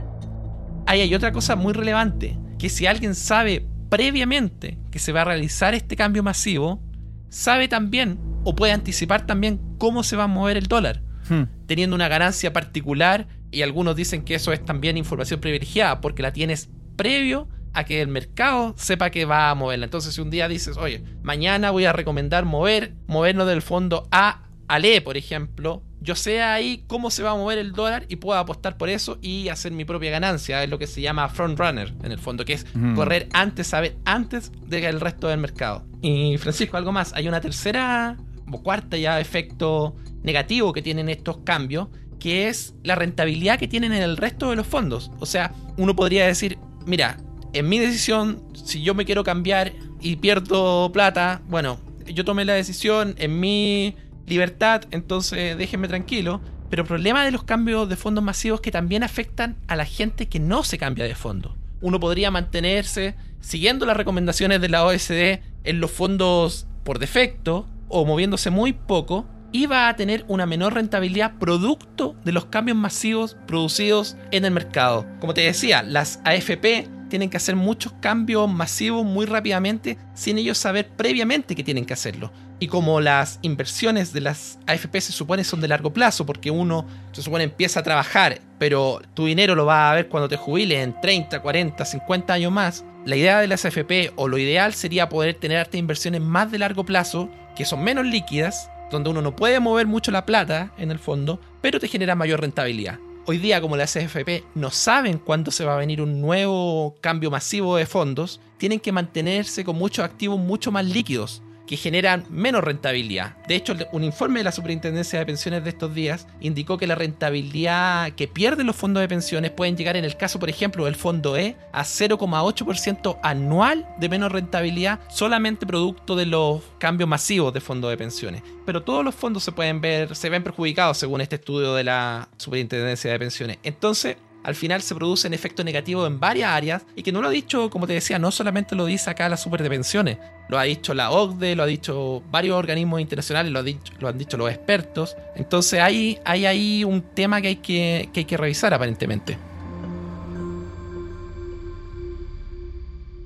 ahí 0.86 1.00
hay 1.00 1.14
otra 1.14 1.32
cosa 1.32 1.56
muy 1.56 1.72
relevante, 1.72 2.38
que 2.58 2.68
si 2.68 2.86
alguien 2.86 3.14
sabe 3.14 3.66
previamente 3.88 4.78
que 4.90 4.98
se 4.98 5.12
va 5.12 5.22
a 5.22 5.24
realizar 5.24 5.74
este 5.74 5.96
cambio 5.96 6.22
masivo, 6.22 6.82
sabe 7.28 7.68
también 7.68 8.18
o 8.44 8.54
puede 8.54 8.72
anticipar 8.72 9.26
también 9.26 9.60
cómo 9.78 10.02
se 10.02 10.16
va 10.16 10.24
a 10.24 10.28
mover 10.28 10.56
el 10.56 10.66
dólar, 10.66 11.02
hmm. 11.28 11.66
teniendo 11.66 11.96
una 11.96 12.08
ganancia 12.08 12.52
particular 12.52 13.26
y 13.50 13.62
algunos 13.62 13.96
dicen 13.96 14.22
que 14.24 14.34
eso 14.34 14.52
es 14.52 14.64
también 14.64 14.96
información 14.96 15.40
privilegiada 15.40 16.00
porque 16.00 16.22
la 16.22 16.32
tienes 16.32 16.70
previo 16.96 17.48
a 17.72 17.84
que 17.84 18.00
el 18.00 18.08
mercado 18.08 18.74
sepa 18.76 19.10
que 19.10 19.24
va 19.24 19.50
a 19.50 19.54
moverla. 19.54 19.84
Entonces 19.84 20.14
si 20.14 20.20
un 20.20 20.30
día 20.30 20.48
dices, 20.48 20.76
oye, 20.76 21.02
mañana 21.22 21.70
voy 21.70 21.84
a 21.84 21.92
recomendar 21.92 22.44
mover, 22.44 22.94
movernos 23.06 23.46
del 23.48 23.62
fondo 23.62 24.08
A 24.12 24.43
al 24.68 24.84
E, 24.84 25.00
por 25.00 25.16
ejemplo, 25.16 25.82
yo 26.00 26.14
sé 26.14 26.42
ahí 26.42 26.84
cómo 26.86 27.10
se 27.10 27.22
va 27.22 27.30
a 27.30 27.34
mover 27.34 27.58
el 27.58 27.72
dólar 27.72 28.04
y 28.08 28.16
puedo 28.16 28.38
apostar 28.38 28.76
por 28.76 28.88
eso 28.88 29.18
y 29.22 29.48
hacer 29.48 29.72
mi 29.72 29.84
propia 29.84 30.10
ganancia. 30.10 30.62
Es 30.62 30.68
lo 30.68 30.78
que 30.78 30.86
se 30.86 31.00
llama 31.00 31.28
front 31.28 31.58
runner, 31.58 31.94
en 32.02 32.12
el 32.12 32.18
fondo, 32.18 32.44
que 32.44 32.52
es 32.52 32.66
correr 32.94 33.28
antes, 33.32 33.68
saber 33.68 33.96
antes 34.04 34.52
del 34.66 35.00
resto 35.00 35.28
del 35.28 35.40
mercado. 35.40 35.86
Y 36.02 36.36
Francisco, 36.36 36.76
algo 36.76 36.92
más. 36.92 37.12
Hay 37.14 37.26
una 37.26 37.40
tercera 37.40 38.18
o 38.50 38.62
cuarta 38.62 38.96
ya 38.96 39.18
efecto 39.20 39.96
negativo 40.22 40.72
que 40.72 40.82
tienen 40.82 41.08
estos 41.08 41.38
cambios, 41.38 41.88
que 42.20 42.48
es 42.48 42.74
la 42.82 42.94
rentabilidad 42.94 43.58
que 43.58 43.68
tienen 43.68 43.92
en 43.92 44.02
el 44.02 44.16
resto 44.16 44.50
de 44.50 44.56
los 44.56 44.66
fondos. 44.66 45.10
O 45.20 45.26
sea, 45.26 45.52
uno 45.76 45.96
podría 45.96 46.26
decir, 46.26 46.58
mira, 46.86 47.16
en 47.54 47.68
mi 47.68 47.78
decisión, 47.78 48.42
si 48.52 48.82
yo 48.82 48.94
me 48.94 49.04
quiero 49.04 49.24
cambiar 49.24 49.72
y 50.00 50.16
pierdo 50.16 50.90
plata, 50.92 51.40
bueno, 51.48 51.78
yo 52.06 52.24
tomé 52.24 52.44
la 52.44 52.54
decisión 52.54 53.14
en 53.18 53.40
mi 53.40 53.96
libertad, 54.26 54.82
entonces 54.90 55.56
déjenme 55.56 55.88
tranquilo. 55.88 56.40
Pero 56.70 56.82
el 56.82 56.88
problema 56.88 57.24
de 57.24 57.30
los 57.30 57.44
cambios 57.44 57.88
de 57.88 57.96
fondos 57.96 58.24
masivos 58.24 58.58
es 58.58 58.62
que 58.62 58.70
también 58.70 59.02
afectan 59.02 59.56
a 59.68 59.76
la 59.76 59.84
gente 59.84 60.28
que 60.28 60.40
no 60.40 60.64
se 60.64 60.78
cambia 60.78 61.04
de 61.04 61.14
fondo. 61.14 61.56
Uno 61.80 62.00
podría 62.00 62.30
mantenerse 62.30 63.14
siguiendo 63.40 63.86
las 63.86 63.96
recomendaciones 63.96 64.60
de 64.60 64.68
la 64.68 64.84
OSD 64.84 65.40
en 65.64 65.80
los 65.80 65.90
fondos 65.90 66.66
por 66.82 66.98
defecto 66.98 67.68
o 67.88 68.04
moviéndose 68.04 68.50
muy 68.50 68.72
poco 68.72 69.26
y 69.52 69.66
va 69.66 69.88
a 69.88 69.94
tener 69.94 70.24
una 70.26 70.46
menor 70.46 70.74
rentabilidad 70.74 71.38
producto 71.38 72.16
de 72.24 72.32
los 72.32 72.46
cambios 72.46 72.76
masivos 72.76 73.36
producidos 73.46 74.16
en 74.32 74.44
el 74.44 74.50
mercado. 74.50 75.06
Como 75.20 75.32
te 75.32 75.42
decía, 75.42 75.84
las 75.84 76.20
AFP 76.24 76.88
tienen 77.08 77.30
que 77.30 77.36
hacer 77.36 77.54
muchos 77.54 77.92
cambios 78.00 78.52
masivos 78.52 79.04
muy 79.04 79.26
rápidamente 79.26 79.96
sin 80.14 80.38
ellos 80.38 80.58
saber 80.58 80.88
previamente 80.88 81.54
que 81.54 81.62
tienen 81.62 81.84
que 81.84 81.92
hacerlo. 81.92 82.32
Y 82.64 82.66
como 82.66 83.02
las 83.02 83.40
inversiones 83.42 84.14
de 84.14 84.22
las 84.22 84.58
AFP 84.66 84.98
se 85.02 85.12
supone 85.12 85.44
son 85.44 85.60
de 85.60 85.68
largo 85.68 85.92
plazo, 85.92 86.24
porque 86.24 86.50
uno 86.50 86.86
se 87.12 87.20
supone 87.20 87.44
empieza 87.44 87.80
a 87.80 87.82
trabajar, 87.82 88.40
pero 88.58 89.02
tu 89.12 89.26
dinero 89.26 89.54
lo 89.54 89.66
va 89.66 89.90
a 89.90 89.94
ver 89.94 90.08
cuando 90.08 90.30
te 90.30 90.38
jubiles 90.38 90.82
en 90.82 90.98
30, 90.98 91.42
40, 91.42 91.84
50 91.84 92.32
años 92.32 92.50
más, 92.50 92.82
la 93.04 93.16
idea 93.16 93.38
de 93.38 93.48
las 93.48 93.66
AFP 93.66 94.14
o 94.16 94.28
lo 94.28 94.38
ideal 94.38 94.72
sería 94.72 95.10
poder 95.10 95.34
tener 95.34 95.58
estas 95.58 95.78
inversiones 95.78 96.22
más 96.22 96.50
de 96.50 96.58
largo 96.58 96.86
plazo, 96.86 97.28
que 97.54 97.66
son 97.66 97.84
menos 97.84 98.06
líquidas, 98.06 98.70
donde 98.90 99.10
uno 99.10 99.20
no 99.20 99.36
puede 99.36 99.60
mover 99.60 99.86
mucho 99.86 100.10
la 100.10 100.24
plata 100.24 100.72
en 100.78 100.90
el 100.90 100.98
fondo, 100.98 101.42
pero 101.60 101.78
te 101.78 101.88
genera 101.88 102.14
mayor 102.14 102.40
rentabilidad. 102.40 102.98
Hoy 103.26 103.36
día, 103.36 103.60
como 103.60 103.76
las 103.76 103.94
AFP 103.94 104.42
no 104.54 104.70
saben 104.70 105.18
cuándo 105.18 105.50
se 105.50 105.66
va 105.66 105.74
a 105.74 105.78
venir 105.78 106.00
un 106.00 106.22
nuevo 106.22 106.96
cambio 107.02 107.30
masivo 107.30 107.76
de 107.76 107.84
fondos, 107.84 108.40
tienen 108.56 108.80
que 108.80 108.90
mantenerse 108.90 109.66
con 109.66 109.76
muchos 109.76 110.02
activos 110.02 110.38
mucho 110.38 110.72
más 110.72 110.86
líquidos 110.86 111.42
que 111.66 111.76
generan 111.76 112.24
menos 112.30 112.62
rentabilidad. 112.62 113.36
De 113.46 113.56
hecho, 113.56 113.74
un 113.92 114.04
informe 114.04 114.40
de 114.40 114.44
la 114.44 114.52
Superintendencia 114.52 115.18
de 115.18 115.26
Pensiones 115.26 115.64
de 115.64 115.70
estos 115.70 115.94
días 115.94 116.26
indicó 116.40 116.78
que 116.78 116.86
la 116.86 116.94
rentabilidad 116.94 118.12
que 118.12 118.28
pierden 118.28 118.66
los 118.66 118.76
fondos 118.76 119.00
de 119.00 119.08
pensiones 119.08 119.50
pueden 119.50 119.76
llegar 119.76 119.96
en 119.96 120.04
el 120.04 120.16
caso, 120.16 120.38
por 120.38 120.50
ejemplo, 120.50 120.84
del 120.84 120.94
fondo 120.94 121.36
E 121.36 121.56
a 121.72 121.82
0,8% 121.82 123.18
anual 123.22 123.86
de 123.98 124.08
menos 124.08 124.32
rentabilidad 124.32 125.00
solamente 125.08 125.66
producto 125.66 126.16
de 126.16 126.26
los 126.26 126.62
cambios 126.78 127.08
masivos 127.08 127.52
de 127.52 127.60
fondos 127.60 127.90
de 127.90 127.96
pensiones. 127.96 128.42
Pero 128.66 128.82
todos 128.82 129.04
los 129.04 129.14
fondos 129.14 129.44
se 129.44 129.52
pueden 129.52 129.80
ver, 129.80 130.14
se 130.16 130.30
ven 130.30 130.42
perjudicados 130.42 130.98
según 130.98 131.20
este 131.20 131.36
estudio 131.36 131.74
de 131.74 131.84
la 131.84 132.28
Superintendencia 132.36 133.10
de 133.10 133.18
Pensiones. 133.18 133.58
Entonces, 133.62 134.16
al 134.44 134.54
final 134.54 134.82
se 134.82 134.94
producen 134.94 135.32
efectos 135.32 135.64
negativos 135.64 136.06
en 136.06 136.20
varias 136.20 136.50
áreas 136.50 136.86
y 136.94 137.02
que 137.02 137.10
no 137.10 137.22
lo 137.22 137.28
ha 137.28 137.30
dicho, 137.30 137.70
como 137.70 137.86
te 137.86 137.94
decía, 137.94 138.18
no 138.18 138.30
solamente 138.30 138.76
lo 138.76 138.84
dice 138.84 139.08
acá 139.10 139.26
la 139.28 139.38
super 139.38 139.66
pensiones, 139.66 140.18
lo 140.48 140.58
ha 140.58 140.64
dicho 140.64 140.92
la 140.92 141.10
OCDE, 141.10 141.56
lo 141.56 141.62
ha 141.62 141.66
dicho 141.66 142.22
varios 142.30 142.56
organismos 142.56 143.00
internacionales, 143.00 143.50
lo, 143.50 143.62
lo 144.00 144.08
han 144.08 144.18
dicho 144.18 144.36
los 144.36 144.50
expertos. 144.50 145.16
Entonces 145.34 145.80
hay, 145.80 146.18
hay 146.26 146.44
ahí 146.44 146.84
un 146.84 147.00
tema 147.00 147.40
que 147.40 147.48
hay 147.48 147.56
que, 147.56 148.10
que 148.12 148.20
hay 148.20 148.26
que 148.26 148.36
revisar 148.36 148.74
aparentemente. 148.74 149.38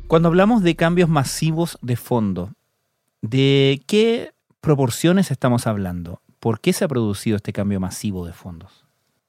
Cuando 0.06 0.28
hablamos 0.28 0.62
de 0.62 0.76
cambios 0.76 1.08
masivos 1.08 1.78
de 1.82 1.96
fondo, 1.96 2.52
¿de 3.22 3.82
qué 3.88 4.30
proporciones 4.60 5.32
estamos 5.32 5.66
hablando? 5.66 6.22
¿Por 6.38 6.60
qué 6.60 6.72
se 6.72 6.84
ha 6.84 6.88
producido 6.88 7.37
este 7.37 7.52
cambio 7.52 7.80
masivo 7.80 8.25
de 8.25 8.32
fondos? 8.32 8.88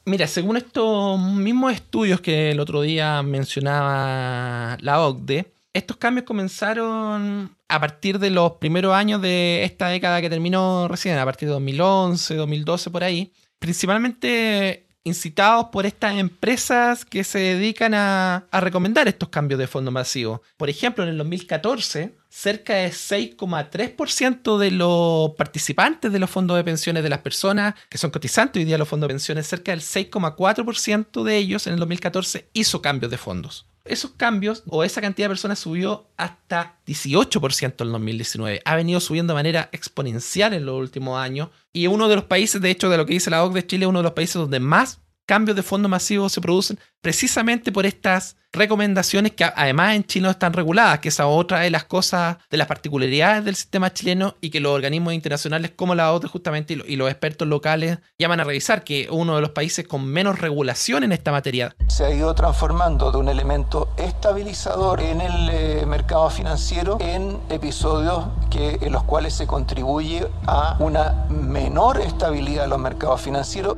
Mira, 0.09 0.25
según 0.25 0.57
estos 0.57 1.19
mismos 1.19 1.71
estudios 1.71 2.19
que 2.19 2.49
el 2.49 2.59
otro 2.59 2.81
día 2.81 3.21
mencionaba 3.21 4.75
la 4.81 5.01
OCDE, 5.05 5.53
estos 5.71 5.97
cambios 5.97 6.25
comenzaron 6.25 7.55
a 7.67 7.79
partir 7.79 8.17
de 8.17 8.31
los 8.31 8.53
primeros 8.53 8.95
años 8.95 9.21
de 9.21 9.63
esta 9.63 9.89
década 9.89 10.19
que 10.19 10.29
terminó 10.31 10.87
recién, 10.87 11.15
a 11.19 11.25
partir 11.25 11.47
de 11.47 11.53
2011, 11.53 12.33
2012 12.33 12.89
por 12.89 13.03
ahí, 13.03 13.31
principalmente 13.59 14.87
incitados 15.03 15.67
por 15.71 15.85
estas 15.85 16.17
empresas 16.17 17.05
que 17.05 17.23
se 17.23 17.37
dedican 17.37 17.93
a, 17.93 18.47
recomendar 18.51 19.07
estos 19.07 19.29
cambios 19.29 19.59
de 19.59 19.67
fondo 19.67 19.91
masivo. 19.91 20.41
Por 20.57 20.71
ejemplo, 20.71 21.03
en 21.03 21.11
el 21.11 21.19
2014, 21.19 22.15
cerca 22.29 22.75
de 22.75 22.89
6,3% 22.89 24.57
de 24.57 24.71
los 24.71 25.31
participantes 25.31 26.11
de 26.11 26.19
los 26.19 26.29
fondos 26.29 26.57
de 26.57 26.63
pensiones 26.63 27.03
de 27.03 27.09
las 27.09 27.19
personas 27.19 27.75
que 27.89 27.97
son 27.97 28.11
cotizantes 28.11 28.59
hoy 28.59 28.65
día 28.65 28.75
de 28.75 28.79
los 28.79 28.87
fondos 28.87 29.07
de 29.07 29.13
pensiones, 29.13 29.47
cerca 29.47 29.71
del 29.71 29.81
6,4% 29.81 31.23
de 31.23 31.37
ellos 31.37 31.67
en 31.67 31.73
el 31.73 31.79
2014 31.79 32.49
hizo 32.53 32.81
cambios 32.81 33.11
de 33.11 33.17
fondos 33.17 33.65
esos 33.89 34.11
cambios 34.11 34.63
o 34.67 34.83
esa 34.83 35.01
cantidad 35.01 35.25
de 35.25 35.31
personas 35.31 35.59
subió 35.59 36.07
hasta 36.15 36.77
18% 36.85 37.81
en 37.81 37.91
2019. 37.91 38.61
Ha 38.63 38.75
venido 38.75 38.99
subiendo 38.99 39.33
de 39.33 39.39
manera 39.39 39.69
exponencial 39.71 40.53
en 40.53 40.65
los 40.65 40.79
últimos 40.79 41.19
años. 41.19 41.49
Y 41.73 41.87
uno 41.87 42.07
de 42.07 42.15
los 42.15 42.25
países, 42.25 42.61
de 42.61 42.69
hecho, 42.69 42.89
de 42.89 42.97
lo 42.97 43.05
que 43.05 43.13
dice 43.13 43.29
la 43.29 43.43
OCDE, 43.43 43.65
Chile 43.65 43.85
es 43.85 43.89
uno 43.89 43.99
de 43.99 44.03
los 44.03 44.13
países 44.13 44.35
donde 44.35 44.59
más 44.59 44.99
cambios 45.29 45.55
de 45.55 45.61
fondos 45.61 45.91
masivos 45.91 46.31
se 46.31 46.41
producen 46.41 46.79
precisamente 47.01 47.71
por 47.71 47.85
estas 47.85 48.35
recomendaciones 48.51 49.33
que 49.33 49.43
además 49.43 49.95
en 49.95 50.03
Chile 50.03 50.23
no 50.23 50.31
están 50.31 50.53
reguladas, 50.53 50.97
que 50.97 51.09
esa 51.09 51.27
otra 51.27 51.59
de 51.59 51.69
las 51.69 51.83
cosas, 51.83 52.37
de 52.49 52.57
las 52.57 52.65
particularidades 52.65 53.45
del 53.45 53.55
sistema 53.55 53.93
chileno 53.93 54.37
y 54.41 54.49
que 54.49 54.59
los 54.59 54.73
organismos 54.73 55.13
internacionales 55.13 55.73
como 55.75 55.93
la 55.93 56.11
OTE 56.11 56.27
justamente 56.27 56.75
y 56.83 56.95
los 56.95 57.11
expertos 57.11 57.47
locales 57.47 57.99
llaman 58.17 58.39
a 58.39 58.43
revisar, 58.43 58.83
que 58.83 59.07
uno 59.11 59.35
de 59.35 59.41
los 59.41 59.51
países 59.51 59.87
con 59.87 60.03
menos 60.03 60.39
regulación 60.39 61.03
en 61.03 61.11
esta 61.11 61.31
materia. 61.31 61.75
Se 61.89 62.05
ha 62.05 62.09
ido 62.11 62.33
transformando 62.33 63.11
de 63.11 63.19
un 63.19 63.29
elemento 63.29 63.89
estabilizador 63.97 64.99
en 64.99 65.21
el 65.21 65.49
eh, 65.51 65.85
mercado 65.85 66.31
financiero 66.31 66.97
en 66.99 67.37
episodios 67.51 68.29
que, 68.49 68.79
en 68.81 68.91
los 68.91 69.03
cuales 69.03 69.35
se 69.35 69.45
contribuye 69.45 70.25
a 70.47 70.75
una 70.79 71.27
menor 71.29 72.01
estabilidad 72.01 72.63
de 72.63 72.69
los 72.69 72.79
mercados 72.79 73.21
financieros. 73.21 73.77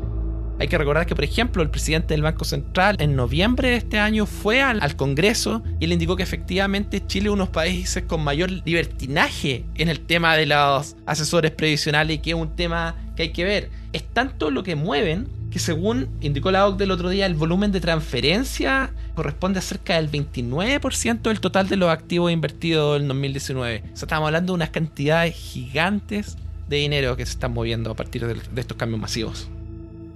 Hay 0.61 0.67
que 0.67 0.77
recordar 0.77 1.07
que, 1.07 1.15
por 1.15 1.23
ejemplo, 1.23 1.63
el 1.63 1.71
presidente 1.71 2.13
del 2.13 2.21
Banco 2.21 2.45
Central 2.45 2.95
en 2.99 3.15
noviembre 3.15 3.69
de 3.69 3.77
este 3.77 3.97
año 3.97 4.27
fue 4.27 4.61
al, 4.61 4.95
Congreso 4.95 5.63
y 5.79 5.87
le 5.87 5.93
indicó 5.93 6.15
que 6.15 6.21
efectivamente 6.21 7.03
Chile 7.07 7.29
es 7.29 7.33
uno 7.33 7.45
de 7.45 7.47
los 7.47 7.49
países 7.49 8.03
con 8.03 8.23
mayor 8.23 8.51
libertinaje 8.51 9.65
en 9.73 9.89
el 9.89 10.01
tema 10.01 10.37
de 10.37 10.45
los 10.45 10.95
asesores 11.07 11.49
previsionales 11.49 12.17
y 12.17 12.19
que 12.19 12.29
es 12.29 12.35
un 12.35 12.55
tema 12.55 12.95
que 13.15 13.23
hay 13.23 13.29
que 13.31 13.43
ver. 13.43 13.71
Es 13.91 14.03
tanto 14.03 14.51
lo 14.51 14.61
que 14.61 14.75
mueven 14.75 15.27
que 15.49 15.57
según 15.57 16.09
indicó 16.21 16.51
la 16.51 16.67
OCDE 16.67 16.83
el 16.83 16.91
otro 16.91 17.09
día, 17.09 17.25
el 17.25 17.33
volumen 17.33 17.71
de 17.71 17.81
transferencia 17.81 18.91
corresponde 19.15 19.57
a 19.57 19.63
cerca 19.63 19.95
del 19.95 20.11
29% 20.11 21.21
del 21.23 21.39
total 21.39 21.69
de 21.69 21.77
los 21.77 21.89
activos 21.89 22.31
invertidos 22.31 23.01
en 23.01 23.07
2019. 23.07 23.79
O 23.79 23.97
sea, 23.97 24.05
estamos 24.05 24.27
hablando 24.27 24.53
de 24.53 24.57
unas 24.57 24.69
cantidades 24.69 25.33
gigantes 25.33 26.37
de 26.69 26.77
dinero 26.77 27.17
que 27.17 27.25
se 27.25 27.31
están 27.31 27.51
moviendo 27.51 27.89
a 27.89 27.95
partir 27.95 28.27
de, 28.27 28.35
de 28.35 28.61
estos 28.61 28.77
cambios 28.77 29.01
masivos. 29.01 29.49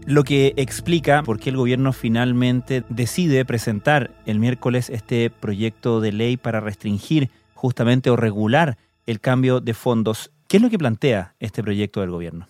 Lo 0.08 0.24
que 0.24 0.54
explica 0.58 1.24
por 1.24 1.40
qué 1.40 1.50
el 1.50 1.58
gobierno 1.58 1.92
finalmente 1.92 2.84
decide 2.90 3.44
presentar 3.44 4.12
el 4.28 4.38
miércoles 4.38 4.92
este 4.92 5.32
proyecto 5.32 6.00
de 6.00 6.12
ley 6.12 6.38
para 6.38 6.60
restringir 6.60 7.32
justamente 7.56 8.12
o 8.12 8.16
regular 8.16 8.78
el 9.08 9.20
cambio 9.20 9.62
de 9.62 9.74
fondos. 9.74 10.32
¿Qué 10.48 10.58
es 10.58 10.64
lo 10.64 10.70
que 10.70 10.78
plantea 10.78 11.34
este 11.40 11.64
proyecto 11.64 12.02
del 12.02 12.12
gobierno? 12.12 12.48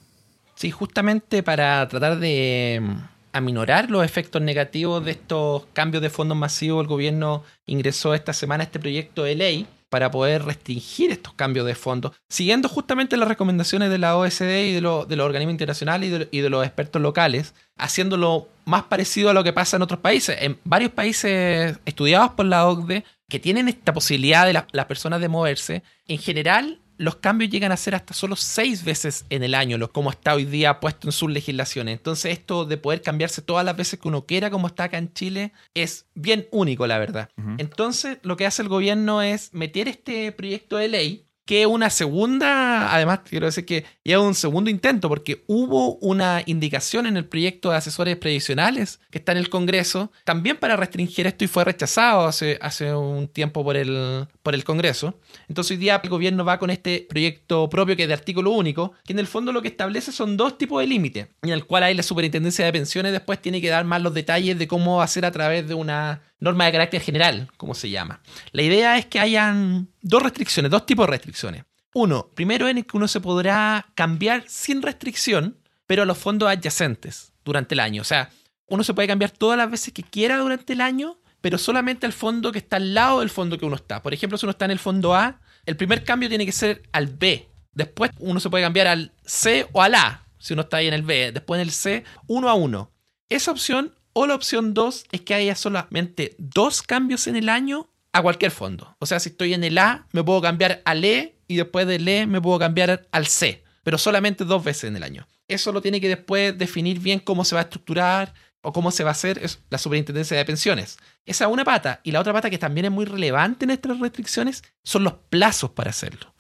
Sí, 0.56 0.70
justamente 0.70 1.44
para 1.44 1.88
tratar 1.88 2.20
de 2.20 2.82
mm, 2.82 2.96
aminorar 3.32 3.90
los 3.90 4.04
efectos 4.04 4.42
negativos 4.42 5.06
de 5.06 5.12
estos 5.12 5.66
cambios 5.72 6.02
de 6.02 6.10
fondos 6.10 6.38
masivos, 6.38 6.82
el 6.82 6.88
gobierno 6.88 7.44
ingresó 7.68 8.14
esta 8.14 8.34
semana 8.34 8.66
este 8.66 8.80
proyecto 8.80 9.24
de 9.24 9.36
ley 9.36 9.68
para 9.96 10.12
poder 10.12 10.44
restringir 10.44 11.10
estos 11.10 11.32
cambios 11.36 11.66
de 11.66 11.74
fondos, 11.74 12.12
siguiendo 12.28 12.68
justamente 12.68 13.16
las 13.16 13.30
recomendaciones 13.30 13.90
de 13.90 13.98
la 13.98 14.18
OSD 14.18 14.66
y 14.66 14.74
de, 14.74 14.82
los 14.82 15.06
organismos 15.08 15.54
internacionales 15.54 16.10
y 16.10 16.12
de, 16.12 16.28
y 16.32 16.42
de, 16.42 16.50
los 16.50 16.66
expertos 16.66 17.02
locales, 17.02 17.54
haciéndolo 17.78 18.50
más 18.66 18.84
parecido 18.84 19.30
a 19.30 19.34
lo 19.34 19.42
que 19.46 19.54
pasa 19.54 19.78
en 19.78 19.84
otros 19.84 20.02
países. 20.02 20.36
En 20.42 20.60
varios 20.66 20.92
países 20.92 21.80
estudiados 21.86 22.32
por 22.32 22.46
la 22.46 22.68
OCDE, 22.68 23.06
que 23.30 23.40
tienen 23.40 23.70
esta 23.70 23.94
posibilidad 23.94 24.46
de 24.46 24.52
la, 24.52 24.68
las 24.74 24.86
personas 24.88 25.22
de 25.22 25.30
moverse, 25.30 25.82
en 26.10 26.18
general 26.18 26.80
los 26.98 27.18
cambios 27.18 27.52
llegan 27.52 27.72
a 27.72 27.78
ser 27.78 27.96
hasta 27.96 28.14
solo 28.14 28.36
seis 28.36 28.84
veces 28.84 29.26
en 29.30 29.44
el 29.44 29.54
año, 29.54 29.78
como 29.92 30.10
está 30.10 30.34
hoy 30.36 30.46
día 30.46 30.80
puesto 30.80 31.08
en 31.08 31.12
sus 31.12 31.30
legislaciones. 31.30 31.98
Entonces, 31.98 32.32
esto 32.32 32.66
de 32.66 32.78
poder 32.78 33.02
cambiarse 33.02 33.42
todas 33.42 33.66
las 33.66 33.76
veces 33.76 34.00
que 34.00 34.08
uno 34.08 34.26
quiera, 34.26 34.50
como 34.50 34.68
está 34.68 34.86
acá 34.86 34.98
en 34.98 35.14
Chile, 35.14 35.52
es 35.74 36.06
bien 36.16 36.48
único, 36.52 36.88
la 36.88 36.98
verdad. 37.00 37.30
Uh 37.38 37.42
-huh. 37.42 37.56
Entonces, 37.58 38.18
lo 38.24 38.38
que 38.38 38.46
hace 38.46 38.62
el 38.62 38.70
gobierno 38.70 39.22
es 39.22 39.54
meter 39.54 39.88
este 39.88 40.32
proyecto 40.32 40.78
de 40.78 40.88
ley 40.88 41.25
que 41.46 41.68
una 41.68 41.92
segunda, 41.92 42.94
además 42.94 43.20
quiero 43.30 43.46
decir 43.46 43.66
que 43.66 43.86
ya 44.04 44.20
un 44.20 44.34
segundo 44.34 44.70
intento, 44.70 45.10
porque 45.10 45.44
hubo 45.48 45.96
una 45.98 46.42
indicación 46.46 47.06
en 47.06 47.18
el 47.18 47.26
proyecto 47.26 47.70
de 47.70 47.78
asesores 47.78 48.18
previsionales 48.18 49.00
que 49.12 49.20
está 49.20 49.32
en 49.32 49.38
el 49.38 49.50
Congreso, 49.50 50.12
también 50.24 50.58
para 50.58 50.76
restringir 50.76 51.28
esto 51.28 51.44
y 51.44 51.48
fue 51.48 51.64
rechazado 51.64 52.26
hace, 52.26 52.58
hace 52.62 52.94
un 52.94 53.28
tiempo 53.28 53.64
por 53.64 53.78
el, 53.78 54.28
por 54.42 54.56
el 54.56 54.64
Congreso. 54.64 55.20
Entonces 55.48 55.72
hoy 55.72 55.78
día 55.78 56.02
el 56.04 56.10
gobierno 56.10 56.44
va 56.44 56.58
con 56.58 56.72
este 56.72 57.06
proyecto 57.08 57.70
propio 57.70 57.96
que 57.96 58.04
es 58.04 58.08
de 58.08 58.16
artículo 58.16 58.52
único, 58.52 58.94
que 59.06 59.14
en 59.14 59.20
el 59.20 59.28
fondo 59.28 59.52
lo 59.52 59.62
que 59.62 59.68
establece 59.68 60.12
son 60.12 60.38
dos 60.38 60.58
tipos 60.58 60.82
de 60.82 60.88
límites, 60.88 61.28
en 61.44 61.50
el 61.52 61.66
cual 61.66 61.84
hay 61.84 61.94
la 61.94 62.04
superintendencia 62.04 62.66
de 62.66 62.74
pensiones 62.74 63.12
después 63.12 63.40
tiene 63.40 63.62
que 63.62 63.70
dar 63.70 63.86
más 63.86 64.02
los 64.02 64.14
detalles 64.16 64.58
de 64.58 64.68
cómo 64.68 65.02
hacer 65.02 65.26
a 65.26 65.32
través 65.32 65.68
de 65.68 65.76
una 65.76 66.22
norma 66.40 66.66
de 66.66 66.72
carácter 66.72 67.02
general, 67.02 67.50
como 67.58 67.74
se 67.74 67.90
llama. 67.90 68.22
La 68.52 68.62
idea 68.62 68.98
es 68.98 69.06
que 69.06 69.20
hayan 69.20 69.88
dos 70.02 70.22
restricciones, 70.22 70.72
dos 70.72 70.86
tipos 70.86 71.06
de 71.08 71.12
restricciones. 71.12 71.64
Uno, 71.94 72.30
primero 72.34 72.68
en 72.68 72.78
el 72.78 72.86
que 72.86 72.98
uno 72.98 73.08
se 73.08 73.22
podrá 73.22 73.88
cambiar 73.96 74.44
sin 74.48 74.82
restricción, 74.82 75.58
pero 75.88 76.04
a 76.04 76.06
los 76.06 76.18
fondos 76.18 76.50
adyacentes 76.50 77.32
durante 77.44 77.74
el 77.74 77.80
año. 77.80 78.02
O 78.02 78.06
sea, 78.06 78.30
uno 78.68 78.84
se 78.84 78.94
puede 78.94 79.08
cambiar 79.08 79.32
todas 79.32 79.58
las 79.58 79.72
veces 79.72 79.94
que 79.94 80.04
quiera 80.04 80.38
durante 80.38 80.74
el 80.74 80.82
año, 80.82 81.18
pero 81.42 81.58
solamente 81.58 82.06
al 82.06 82.14
fondo 82.14 82.52
que 82.52 82.60
está 82.60 82.78
al 82.78 82.94
lado 82.94 83.20
del 83.20 83.30
fondo 83.30 83.58
que 83.58 83.66
uno 83.66 83.76
está. 83.76 84.02
Por 84.02 84.14
ejemplo, 84.14 84.38
si 84.38 84.46
uno 84.46 84.52
está 84.52 84.66
en 84.66 84.72
el 84.72 84.80
fondo 84.80 85.16
A, 85.16 85.40
el 85.66 85.78
primer 85.78 86.04
cambio 86.04 86.28
tiene 86.28 86.46
que 86.46 86.52
ser 86.52 86.84
al 86.92 87.08
B. 87.08 87.48
Después 87.72 88.12
uno 88.20 88.40
se 88.40 88.50
puede 88.50 88.64
cambiar 88.64 88.88
al 88.88 89.12
C 89.24 89.68
o 89.72 89.82
al 89.82 89.96
A, 89.96 90.26
si 90.38 90.54
uno 90.54 90.64
está 90.64 90.78
ahí 90.78 90.88
en 90.88 90.94
el 90.94 91.04
B. 91.04 91.32
Después 91.32 91.60
en 91.60 91.68
el 91.68 91.72
C, 91.72 92.04
uno 92.28 92.50
a 92.50 92.56
uno. 92.56 92.92
Esa 93.30 93.52
opción 93.52 93.94
o 94.18 94.28
la 94.28 94.36
opción 94.36 94.74
2 94.74 95.08
es 95.12 95.22
que 95.22 95.34
haya 95.34 95.56
solamente 95.56 96.36
dos 96.38 96.82
cambios 96.82 97.28
en 97.28 97.36
el 97.36 97.50
año 97.50 97.90
a 98.14 98.22
cualquier 98.22 98.50
fondo. 98.50 98.96
O 99.00 99.06
sea, 99.06 99.20
si 99.20 99.30
estoy 99.30 99.54
en 99.54 99.66
el 99.66 99.78
A, 99.78 100.08
me 100.14 100.24
puedo 100.24 100.42
cambiar 100.42 100.82
al 100.86 101.04
E 101.04 101.36
y 101.50 101.58
después 101.58 101.86
del 101.86 102.08
E 102.08 102.26
me 102.26 102.40
puedo 102.40 102.58
cambiar 102.58 103.08
al 103.12 103.28
C, 103.28 103.62
pero 103.84 103.98
solamente 103.98 104.46
dos 104.46 104.64
veces 104.64 104.86
en 104.86 104.96
el 104.96 105.04
año. 105.04 105.28
Eso 105.50 105.74
lo 105.74 105.82
tiene 105.82 106.00
que 106.00 106.08
después 106.08 106.58
definir 106.58 107.00
bien 107.00 107.20
cómo 107.20 107.44
se 107.44 107.56
va 107.56 107.62
a 107.62 107.64
estructurar 107.66 108.34
o 108.62 108.72
cómo 108.72 108.90
se 108.90 109.04
va 109.04 109.10
a 109.10 109.12
hacer 109.12 109.42
la 109.70 109.78
superintendencia 109.78 110.38
de 110.38 110.46
pensiones. 110.46 110.98
Esa 111.26 111.46
es 111.46 111.52
una 111.52 111.66
pata. 111.66 112.00
Y 112.04 112.12
la 112.12 112.22
otra 112.22 112.32
pata 112.32 112.50
que 112.50 112.58
también 112.58 112.86
es 112.86 112.92
muy 112.92 113.04
relevante 113.04 113.66
en 113.66 113.72
estas 113.72 114.00
restricciones 114.00 114.64
son 114.84 115.04
los 115.04 115.14
plazos 115.30 115.72
para 115.72 115.90
hacerlo. 115.90 116.34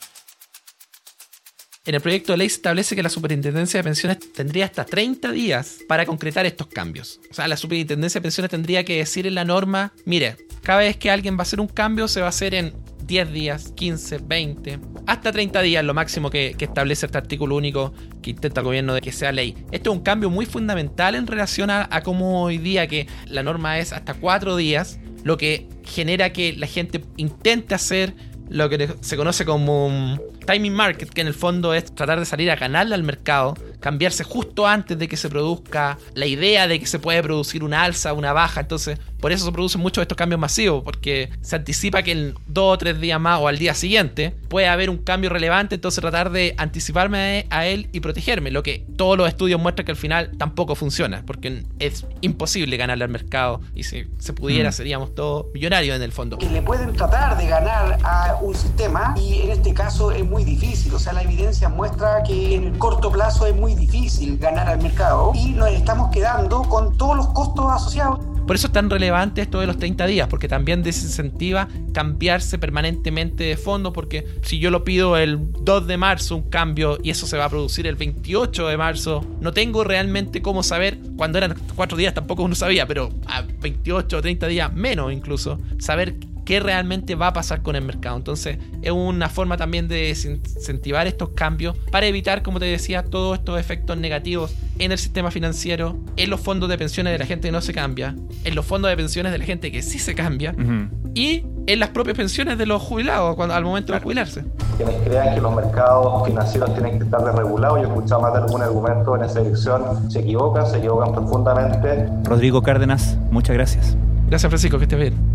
En 1.88 1.94
el 1.94 2.01
proyecto 2.01 2.32
de 2.32 2.39
ley 2.39 2.50
se 2.50 2.56
establece 2.56 2.96
que 2.96 3.04
la 3.04 3.10
Superintendencia 3.10 3.77
de 3.77 3.84
Pensiones 3.84 4.18
tendría 4.34 4.65
hasta 4.65 4.86
30 4.86 5.32
días 5.32 5.82
para 5.88 6.08
concretar 6.08 6.44
estos 6.48 6.65
cambios. 6.65 7.20
O 7.30 7.34
sea, 7.36 7.48
la 7.48 7.58
Superintendencia 7.58 8.20
de 8.20 8.24
Pensiones 8.24 8.50
tendría 8.50 8.84
que 8.84 8.98
decir 8.98 9.27
en 9.27 9.36
la 9.36 9.46
norma, 9.46 9.94
mire, 10.04 10.36
cada 10.63 10.80
vez 10.80 10.98
que 10.98 11.12
alguien 11.12 11.36
va 11.36 11.39
a 11.39 11.42
hacer 11.44 11.60
un 11.60 11.68
cambio 11.68 12.07
se 12.07 12.22
va 12.22 12.25
a 12.25 12.29
hacer 12.29 12.55
en 12.55 12.74
10 13.05 13.31
días, 13.31 13.72
15, 13.75 14.18
20, 14.18 14.79
hasta 15.05 15.31
30 15.31 15.62
días, 15.62 15.86
lo 15.86 15.94
máximo 15.94 16.31
que, 16.31 16.55
establece 16.59 17.05
este 17.05 17.20
artículo 17.20 17.55
único 17.55 17.94
que 18.24 18.31
intenta 18.31 18.62
el 18.62 18.66
gobierno 18.66 18.96
de 18.96 19.01
que 19.01 19.12
sea 19.12 19.31
ley. 19.31 19.55
Esto 19.72 19.92
es 19.92 19.98
un 19.98 20.01
cambio 20.01 20.31
muy 20.31 20.48
fundamental 20.48 21.14
en 21.14 21.27
relación 21.27 21.70
a, 21.70 21.88
cómo 22.03 22.42
hoy 22.42 22.57
día 22.57 22.88
que 22.88 23.05
la 23.27 23.44
norma 23.44 23.77
es 23.77 23.94
hasta 23.94 24.16
4 24.16 24.55
días, 24.55 24.98
lo 25.24 25.38
que 25.38 25.68
genera 25.83 26.33
que 26.33 26.53
la 26.53 26.66
gente 26.66 27.05
intente 27.16 27.75
hacer 27.75 28.16
lo 28.50 28.70
que 28.70 28.90
se 29.01 29.18
conoce 29.18 29.46
como 29.46 30.18
timing 30.46 30.74
market, 30.74 31.10
que 31.10 31.22
en 31.22 31.27
el 31.27 31.34
fondo 31.34 31.74
es 31.74 31.94
tratar 31.94 32.20
de 32.20 32.25
salir 32.25 32.51
a 32.51 32.55
ganarle 32.55 32.96
al 32.96 33.03
mercado, 33.03 33.55
cambiarse 33.79 34.24
justo 34.24 34.68
antes 34.68 34.98
de 34.98 35.08
que 35.08 35.18
se 35.18 35.29
produzca 35.29 35.98
la 36.14 36.25
idea 36.25 36.68
de 36.68 36.79
que 36.79 36.86
se 36.86 37.00
puede 37.00 37.22
producir 37.22 37.64
una 37.64 37.84
alza, 37.84 38.14
una 38.14 38.34
baja. 38.34 38.62
Entonces, 38.62 39.00
por 39.20 39.31
eso 39.31 39.46
se 39.46 39.51
producen 39.51 39.81
muchos 39.81 39.98
de 39.98 40.03
estos 40.03 40.18
cambios 40.18 40.40
masivos, 40.40 40.84
porque 40.84 41.29
se 41.42 41.55
anticipa 41.55 42.03
que 42.03 42.12
en 42.12 42.36
dos 42.48 42.75
o 42.75 42.77
tres 42.77 43.00
días 43.00 43.20
más 43.20 43.40
o 43.40 43.48
al 43.48 43.58
día 43.58 43.74
siguiente 43.74 44.36
puede 44.50 44.68
haber 44.68 44.90
un 44.90 44.98
cambio 44.98 45.29
relevante, 45.29 45.75
entonces 45.75 46.00
tratar 46.01 46.31
de 46.31 46.53
anticiparme 46.58 47.48
a 47.50 47.66
él 47.66 47.90
y 47.92 48.01
protegerme, 48.01 48.51
lo 48.51 48.62
que 48.62 48.86
todos 48.96 49.18
los 49.18 49.27
estudios 49.27 49.60
muestran 49.60 49.86
que 49.86 49.92
al 49.92 49.98
final 49.98 50.31
tampoco 50.38 50.75
funciona, 50.75 51.24
porque 51.25 51.64
es 51.79 52.05
imposible 52.22 52.77
ganarle 52.77 53.03
al 53.03 53.10
mercado 53.10 53.62
y 53.74 53.84
si 53.84 54.05
se 54.20 54.34
pudiera 54.34 54.70
mm. 54.70 54.74
seríamos 54.74 55.16
todos 55.16 55.48
millonarios 55.53 55.96
en 55.96 56.03
el 56.03 56.12
fondo. 56.12 56.38
Que 56.38 56.50
le 56.50 56.62
pueden 56.62 56.94
tratar 56.94 57.38
de 57.38 57.48
ganar 57.48 57.98
a 58.03 58.38
un 58.42 58.53
sistema 58.53 59.16
y 59.18 59.42
en 59.42 59.51
este 59.51 59.74
caso 59.74 60.12
es 60.12 60.24
muy 60.35 60.43
difícil, 60.43 60.93
o 60.93 61.00
sea, 61.00 61.13
la 61.13 61.21
evidencia 61.21 61.69
muestra 61.69 62.21
que 62.21 62.55
en 62.55 62.65
el 62.65 62.77
corto 62.77 63.09
plazo 63.09 63.48
es 63.48 63.55
muy 63.55 63.74
difícil 63.74 64.37
ganar 64.37 64.67
al 64.67 64.81
mercado 64.83 65.31
y 65.33 65.51
nos 65.51 65.69
estamos 65.69 66.11
quedando 66.11 66.61
con 66.63 66.98
todos 66.98 67.15
los 67.15 67.27
costos 67.29 67.71
asociados. 67.71 68.19
Por 68.45 68.57
eso 68.57 68.67
es 68.67 68.74
tan 68.74 68.89
relevante 68.89 69.41
esto 69.41 69.61
de 69.61 69.67
los 69.67 69.77
30 69.77 70.05
días, 70.07 70.27
porque 70.27 70.50
también 70.50 70.83
desincentiva 70.83 71.69
cambiarse 71.93 72.59
permanentemente 72.59 73.45
de 73.45 73.55
fondo, 73.55 73.93
porque 73.93 74.27
si 74.41 74.59
yo 74.59 74.71
lo 74.71 74.83
pido 74.83 75.15
el 75.15 75.53
2 75.61 75.87
de 75.87 75.95
marzo 75.95 76.35
un 76.35 76.50
cambio 76.50 76.98
y 77.01 77.11
eso 77.11 77.27
se 77.27 77.37
va 77.37 77.45
a 77.45 77.50
producir 77.50 77.87
el 77.87 77.95
28 77.95 78.67
de 78.67 78.75
marzo, 78.75 79.25
no 79.39 79.53
tengo 79.53 79.85
realmente 79.85 80.41
cómo 80.41 80.63
saber, 80.63 81.00
cuando 81.15 81.37
eran 81.37 81.55
4 81.77 81.98
días 81.98 82.13
tampoco 82.13 82.43
uno 82.43 82.55
sabía, 82.55 82.85
pero 82.85 83.09
a 83.25 83.41
28 83.41 84.17
o 84.17 84.21
30 84.21 84.48
días 84.48 84.74
menos 84.74 85.13
incluso, 85.13 85.59
saber 85.79 86.17
qué 86.46 86.60
realmente 86.60 87.16
va 87.16 87.27
a 87.27 87.34
pasar 87.34 87.62
con 87.62 87.75
el 87.75 87.84
mercado. 87.84 88.16
Entonces 88.16 88.58
es 88.81 88.92
una 88.92 89.29
forma 89.29 89.58
también 89.58 89.88
de 89.88 90.10
incentivar 90.10 91.08
estos 91.08 91.29
cambios 91.29 91.75
para 91.92 92.05
evitar, 92.05 92.44
como 92.44 92.60
te 92.60 92.66
decía, 92.66 93.03
todos 93.03 93.40
estos 93.40 93.60
efectos 93.60 93.98
negativos 93.98 94.55
en 94.79 94.92
el 94.92 94.98
sistema 94.98 95.31
financiero, 95.31 95.98
en 96.18 96.29
los 96.29 96.40
fondos 96.40 96.70
de 96.70 96.77
pensiones 96.77 97.14
de 97.14 97.20
la 97.20 97.25
gente 97.25 97.48
que 97.48 97.51
no 97.51 97.62
se 97.62 97.74
cambia, 97.74 98.16
en 98.44 98.55
los 98.55 98.66
fondos 98.66 98.90
de 98.90 98.96
pensiones 98.96 99.31
de 99.31 99.38
la 99.40 99.46
gente 99.46 99.72
que 99.72 99.81
sí 99.81 100.00
se 100.00 100.16
cambia 100.16 100.51
uh 100.51 100.62
-huh. 100.62 100.90
y 101.16 101.44
en 101.68 101.79
las 101.79 101.90
propias 101.90 102.16
pensiones 102.16 102.58
de 102.58 102.66
los 102.66 102.81
jubilados 102.81 103.36
cuando, 103.36 103.55
al 103.55 103.64
momento 103.64 103.94
de 103.94 104.00
jubilarse. 104.00 104.46
Quienes 104.77 104.96
crean 105.03 105.34
que 105.34 105.42
los 105.42 105.55
mercados 105.55 106.27
financieros 106.27 106.74
tienen 106.74 107.00
que 107.00 107.05
estar 107.05 107.24
desregulados, 107.24 107.79
yo 107.79 107.86
he 107.86 107.88
escuchado 107.88 108.22
más 108.22 108.34
de 108.34 108.40
algún 108.40 108.62
argumento 108.62 109.16
en 109.16 109.24
esa 109.24 109.40
dirección, 109.40 110.12
se 110.12 110.20
equivocan, 110.20 110.68
se 110.68 110.77
equivocan 110.77 111.12
profundamente. 111.14 112.08
Rodrigo 112.24 112.62
Cárdenas, 112.62 113.18
muchas 113.31 113.55
gracias. 113.55 113.98
Gracias 114.27 114.50
Francisco, 114.50 114.77
que 114.77 114.84
estés 114.84 115.00
bien. 115.00 115.34